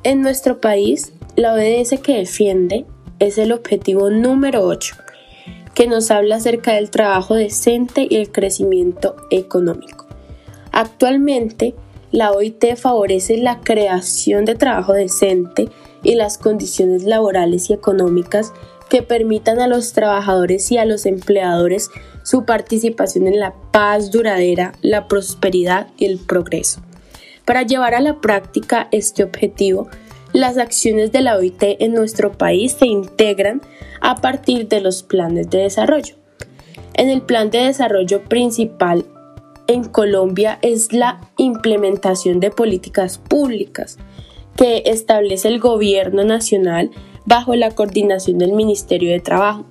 En 0.03 0.21
nuestro 0.21 0.61
país, 0.61 1.13
la 1.35 1.55
ODS 1.55 1.99
que 1.99 2.13
defiende 2.13 2.85
es 3.17 3.39
el 3.39 3.53
objetivo 3.53 4.11
número 4.11 4.61
8, 4.61 4.95
que 5.73 5.87
nos 5.87 6.11
habla 6.11 6.35
acerca 6.35 6.73
del 6.73 6.91
trabajo 6.91 7.33
decente 7.33 8.05
y 8.07 8.17
el 8.17 8.31
crecimiento 8.31 9.15
económico. 9.31 10.05
Actualmente, 10.71 11.73
la 12.11 12.31
OIT 12.31 12.75
favorece 12.75 13.37
la 13.37 13.61
creación 13.61 14.45
de 14.45 14.53
trabajo 14.53 14.93
decente 14.93 15.69
y 16.07 16.15
las 16.15 16.37
condiciones 16.37 17.03
laborales 17.03 17.69
y 17.69 17.73
económicas 17.73 18.53
que 18.89 19.01
permitan 19.01 19.59
a 19.59 19.67
los 19.67 19.91
trabajadores 19.91 20.71
y 20.71 20.77
a 20.77 20.85
los 20.85 21.05
empleadores 21.05 21.89
su 22.23 22.45
participación 22.45 23.27
en 23.27 23.41
la 23.41 23.53
paz 23.73 24.09
duradera, 24.09 24.71
la 24.81 25.09
prosperidad 25.09 25.87
y 25.97 26.05
el 26.05 26.17
progreso. 26.17 26.81
Para 27.43 27.63
llevar 27.63 27.93
a 27.93 27.99
la 27.99 28.21
práctica 28.21 28.87
este 28.91 29.21
objetivo, 29.21 29.89
las 30.31 30.57
acciones 30.57 31.11
de 31.11 31.19
la 31.19 31.35
OIT 31.35 31.61
en 31.61 31.93
nuestro 31.93 32.31
país 32.31 32.77
se 32.79 32.87
integran 32.87 33.61
a 33.99 34.15
partir 34.15 34.69
de 34.69 34.79
los 34.79 35.03
planes 35.03 35.49
de 35.49 35.57
desarrollo. 35.59 36.15
En 36.93 37.09
el 37.09 37.21
plan 37.21 37.51
de 37.51 37.65
desarrollo 37.65 38.23
principal 38.23 39.03
en 39.67 39.83
Colombia 39.83 40.57
es 40.61 40.93
la 40.93 41.19
implementación 41.35 42.39
de 42.39 42.49
políticas 42.49 43.17
públicas 43.17 43.97
que 44.57 44.83
establece 44.85 45.47
el 45.47 45.59
gobierno 45.59 46.25
nacional 46.25 46.91
bajo 47.25 47.55
la 47.55 47.71
coordinación 47.71 48.39
del 48.39 48.53
Ministerio 48.53 49.11
de 49.11 49.19
Trabajo. 49.19 49.65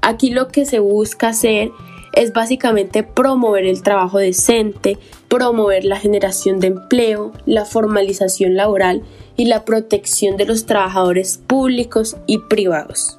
Aquí 0.00 0.30
lo 0.30 0.48
que 0.48 0.64
se 0.64 0.78
busca 0.78 1.28
hacer 1.28 1.70
es 2.14 2.32
básicamente 2.32 3.02
promover 3.02 3.66
el 3.66 3.82
trabajo 3.82 4.18
decente, 4.18 4.98
promover 5.28 5.84
la 5.84 5.98
generación 5.98 6.58
de 6.58 6.68
empleo, 6.68 7.32
la 7.46 7.64
formalización 7.64 8.56
laboral 8.56 9.02
y 9.36 9.44
la 9.44 9.64
protección 9.64 10.36
de 10.36 10.46
los 10.46 10.66
trabajadores 10.66 11.38
públicos 11.38 12.16
y 12.26 12.38
privados. 12.38 13.16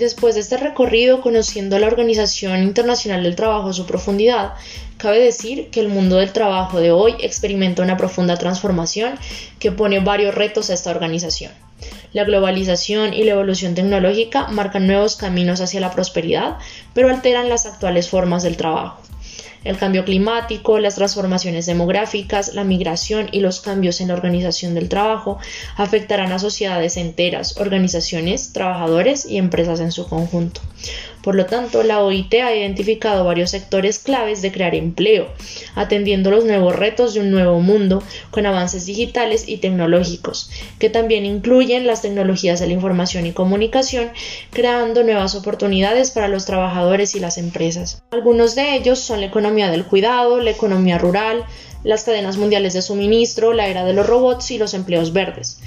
Después 0.00 0.34
de 0.34 0.40
este 0.40 0.56
recorrido 0.56 1.20
conociendo 1.20 1.78
la 1.78 1.86
Organización 1.86 2.62
Internacional 2.62 3.22
del 3.22 3.36
Trabajo 3.36 3.68
a 3.68 3.72
su 3.74 3.84
profundidad, 3.84 4.54
cabe 4.96 5.18
decir 5.18 5.68
que 5.68 5.80
el 5.80 5.90
mundo 5.90 6.16
del 6.16 6.32
trabajo 6.32 6.80
de 6.80 6.90
hoy 6.90 7.16
experimenta 7.20 7.82
una 7.82 7.98
profunda 7.98 8.38
transformación 8.38 9.18
que 9.58 9.72
pone 9.72 10.00
varios 10.00 10.34
retos 10.34 10.70
a 10.70 10.72
esta 10.72 10.90
organización. 10.90 11.52
La 12.14 12.24
globalización 12.24 13.12
y 13.12 13.24
la 13.24 13.32
evolución 13.32 13.74
tecnológica 13.74 14.48
marcan 14.48 14.86
nuevos 14.86 15.16
caminos 15.16 15.60
hacia 15.60 15.80
la 15.80 15.92
prosperidad, 15.92 16.56
pero 16.94 17.10
alteran 17.10 17.50
las 17.50 17.66
actuales 17.66 18.08
formas 18.08 18.42
del 18.42 18.56
trabajo. 18.56 19.02
El 19.62 19.76
cambio 19.76 20.04
climático, 20.04 20.78
las 20.78 20.94
transformaciones 20.94 21.66
demográficas, 21.66 22.54
la 22.54 22.64
migración 22.64 23.28
y 23.30 23.40
los 23.40 23.60
cambios 23.60 24.00
en 24.00 24.08
la 24.08 24.14
organización 24.14 24.74
del 24.74 24.88
trabajo 24.88 25.38
afectarán 25.76 26.32
a 26.32 26.38
sociedades 26.38 26.96
enteras, 26.96 27.58
organizaciones, 27.58 28.52
trabajadores 28.52 29.26
y 29.26 29.36
empresas 29.36 29.80
en 29.80 29.92
su 29.92 30.08
conjunto. 30.08 30.62
Por 31.22 31.34
lo 31.34 31.46
tanto, 31.46 31.82
la 31.82 32.02
OIT 32.02 32.34
ha 32.34 32.54
identificado 32.54 33.24
varios 33.24 33.50
sectores 33.50 33.98
claves 33.98 34.40
de 34.42 34.52
crear 34.52 34.74
empleo, 34.74 35.28
atendiendo 35.74 36.30
los 36.30 36.44
nuevos 36.44 36.74
retos 36.76 37.14
de 37.14 37.20
un 37.20 37.30
nuevo 37.30 37.60
mundo 37.60 38.02
con 38.30 38.46
avances 38.46 38.86
digitales 38.86 39.48
y 39.48 39.58
tecnológicos, 39.58 40.50
que 40.78 40.90
también 40.90 41.26
incluyen 41.26 41.86
las 41.86 42.02
tecnologías 42.02 42.60
de 42.60 42.66
la 42.66 42.72
información 42.72 43.26
y 43.26 43.32
comunicación, 43.32 44.10
creando 44.50 45.02
nuevas 45.02 45.34
oportunidades 45.34 46.10
para 46.10 46.28
los 46.28 46.46
trabajadores 46.46 47.14
y 47.14 47.20
las 47.20 47.38
empresas. 47.38 48.02
Algunos 48.10 48.54
de 48.54 48.74
ellos 48.74 48.98
son 48.98 49.20
la 49.20 49.26
economía 49.26 49.70
del 49.70 49.84
cuidado, 49.84 50.40
la 50.40 50.50
economía 50.50 50.98
rural, 50.98 51.44
las 51.82 52.04
cadenas 52.04 52.36
mundiales 52.36 52.74
de 52.74 52.82
suministro, 52.82 53.52
la 53.52 53.68
era 53.68 53.84
de 53.84 53.94
los 53.94 54.06
robots 54.06 54.50
y 54.50 54.58
los 54.58 54.74
empleos 54.74 55.12
verdes. 55.12 55.58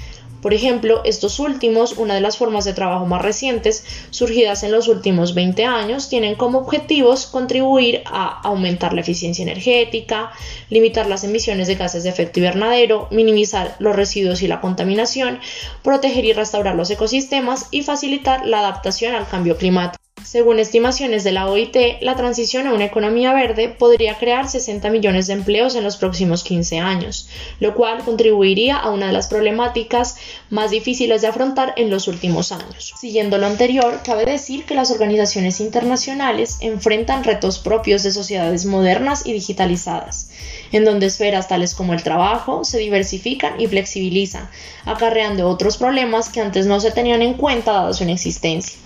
Por 0.44 0.52
ejemplo, 0.52 1.00
estos 1.06 1.38
últimos, 1.38 1.94
una 1.96 2.16
de 2.16 2.20
las 2.20 2.36
formas 2.36 2.66
de 2.66 2.74
trabajo 2.74 3.06
más 3.06 3.22
recientes, 3.22 3.82
surgidas 4.10 4.62
en 4.62 4.72
los 4.72 4.88
últimos 4.88 5.32
20 5.32 5.64
años, 5.64 6.10
tienen 6.10 6.34
como 6.34 6.58
objetivos 6.58 7.26
contribuir 7.26 8.02
a 8.04 8.42
aumentar 8.42 8.92
la 8.92 9.00
eficiencia 9.00 9.42
energética, 9.42 10.32
limitar 10.68 11.06
las 11.06 11.24
emisiones 11.24 11.66
de 11.66 11.76
gases 11.76 12.02
de 12.02 12.10
efecto 12.10 12.40
invernadero, 12.40 13.08
minimizar 13.10 13.74
los 13.78 13.96
residuos 13.96 14.42
y 14.42 14.46
la 14.46 14.60
contaminación, 14.60 15.40
proteger 15.82 16.26
y 16.26 16.34
restaurar 16.34 16.74
los 16.74 16.90
ecosistemas 16.90 17.68
y 17.70 17.80
facilitar 17.80 18.44
la 18.44 18.58
adaptación 18.58 19.14
al 19.14 19.26
cambio 19.26 19.56
climático. 19.56 20.03
Según 20.24 20.58
estimaciones 20.58 21.22
de 21.22 21.32
la 21.32 21.50
OIT, 21.50 21.76
la 22.00 22.16
transición 22.16 22.66
a 22.66 22.72
una 22.72 22.86
economía 22.86 23.34
verde 23.34 23.68
podría 23.68 24.16
crear 24.16 24.48
60 24.48 24.88
millones 24.88 25.26
de 25.26 25.34
empleos 25.34 25.74
en 25.74 25.84
los 25.84 25.98
próximos 25.98 26.42
15 26.44 26.78
años, 26.78 27.28
lo 27.60 27.74
cual 27.74 28.02
contribuiría 28.02 28.76
a 28.76 28.90
una 28.90 29.08
de 29.08 29.12
las 29.12 29.26
problemáticas 29.26 30.16
más 30.48 30.70
difíciles 30.70 31.20
de 31.20 31.28
afrontar 31.28 31.74
en 31.76 31.90
los 31.90 32.08
últimos 32.08 32.52
años. 32.52 32.94
Siguiendo 32.98 33.36
lo 33.36 33.46
anterior, 33.46 34.00
cabe 34.02 34.24
decir 34.24 34.64
que 34.64 34.74
las 34.74 34.90
organizaciones 34.90 35.60
internacionales 35.60 36.56
enfrentan 36.62 37.22
retos 37.22 37.58
propios 37.58 38.02
de 38.02 38.10
sociedades 38.10 38.64
modernas 38.64 39.26
y 39.26 39.34
digitalizadas, 39.34 40.30
en 40.72 40.86
donde 40.86 41.06
esferas 41.06 41.48
tales 41.48 41.74
como 41.74 41.92
el 41.92 42.02
trabajo 42.02 42.64
se 42.64 42.78
diversifican 42.78 43.60
y 43.60 43.66
flexibilizan, 43.66 44.48
acarreando 44.86 45.46
otros 45.50 45.76
problemas 45.76 46.30
que 46.30 46.40
antes 46.40 46.64
no 46.64 46.80
se 46.80 46.92
tenían 46.92 47.20
en 47.20 47.34
cuenta 47.34 47.72
dada 47.72 47.92
su 47.92 48.04
inexistencia. 48.04 48.78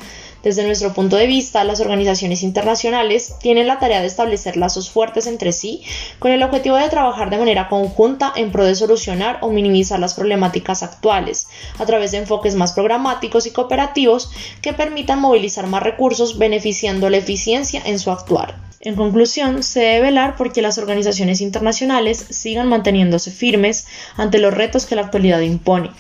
Desde 0.43 0.65
nuestro 0.65 0.95
punto 0.95 1.17
de 1.17 1.27
vista, 1.27 1.65
las 1.65 1.81
organizaciones 1.81 2.45
internacionales 2.45 3.35
tienen 3.41 3.67
la 3.67 3.81
tarea 3.81 4.01
de 4.01 4.07
establecer 4.07 4.57
lazos 4.57 4.89
fuertes 4.89 5.27
entre 5.27 5.51
sí 5.51 5.83
con 6.21 6.31
el 6.31 6.45
objetivo 6.45 6.77
de 6.77 6.89
trabajar 6.89 7.29
de 7.29 7.39
manera 7.39 7.69
conjunta 7.69 8.33
en 8.37 8.53
pro 8.53 8.65
de 8.65 8.77
solucionar 8.77 9.39
o 9.43 9.51
minimizar 9.51 9.99
las 9.99 10.15
problemáticas 10.15 10.85
actuales 10.85 11.49
a 11.79 11.87
través 11.87 12.13
de 12.13 12.19
enfoques 12.19 12.55
más 12.55 12.73
programáticos 12.73 13.47
y 13.47 13.51
cooperativos 13.51 14.31
que 14.63 14.73
permitan 14.73 15.21
movilizar 15.21 15.67
más 15.67 15.83
recursos 15.83 16.39
beneficiando 16.39 17.11
la 17.11 17.17
eficiencia 17.17 17.83
en 17.85 17.99
su 17.99 18.13
actuar. 18.13 18.68
En 18.81 18.95
conclusión, 18.95 19.65
se 19.65 19.81
debe 19.81 20.03
velar 20.03 20.37
porque 20.37 20.63
las 20.63 20.79
organizaciones 20.79 21.41
internacionales 21.41 22.25
sigan 22.31 22.69
manteniéndose 22.69 23.33
firmes 23.33 23.89
ante 24.17 24.39
los 24.39 24.55
retos 24.55 24.87
que 24.87 24.95
la 24.95 25.03
actualidad 25.03 25.41
impone, 25.41 25.91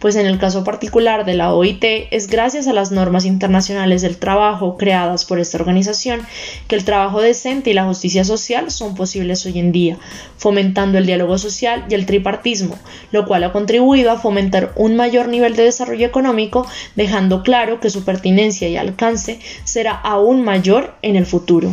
pues 0.00 0.16
en 0.16 0.26
el 0.26 0.38
caso 0.38 0.62
particular 0.62 1.24
de 1.24 1.32
la 1.32 1.54
OIT 1.54 1.82
es 2.10 2.26
gracias 2.26 2.68
a 2.68 2.74
las 2.74 2.92
normas 2.92 3.24
internacionales 3.24 4.02
del 4.02 4.18
trabajo 4.18 4.76
creadas 4.76 5.24
por 5.24 5.38
esta 5.40 5.56
organización 5.56 6.26
que 6.68 6.74
el 6.74 6.84
trabajo 6.84 7.22
decente 7.22 7.70
y 7.70 7.72
la 7.72 7.86
justicia 7.86 8.22
social 8.22 8.70
son 8.70 8.94
posibles 8.94 9.46
hoy 9.46 9.58
en 9.58 9.72
día, 9.72 9.96
fomentando 10.36 10.98
el 10.98 11.06
diálogo 11.06 11.38
social 11.38 11.86
y 11.88 11.94
el 11.94 12.04
tripartismo, 12.04 12.78
lo 13.12 13.24
cual 13.24 13.44
ha 13.44 13.52
contribuido 13.52 14.10
a 14.10 14.18
fomentar 14.18 14.74
un 14.76 14.94
mayor 14.94 15.28
nivel 15.28 15.56
de 15.56 15.62
desarrollo 15.62 16.06
económico, 16.06 16.66
dejando 16.96 17.42
claro 17.42 17.80
que 17.80 17.88
su 17.88 18.04
pertinencia 18.04 18.68
y 18.68 18.76
alcance 18.76 19.40
será 19.64 19.92
aún 19.92 20.44
mayor 20.44 20.96
en 21.00 21.16
el 21.16 21.24
futuro. 21.24 21.72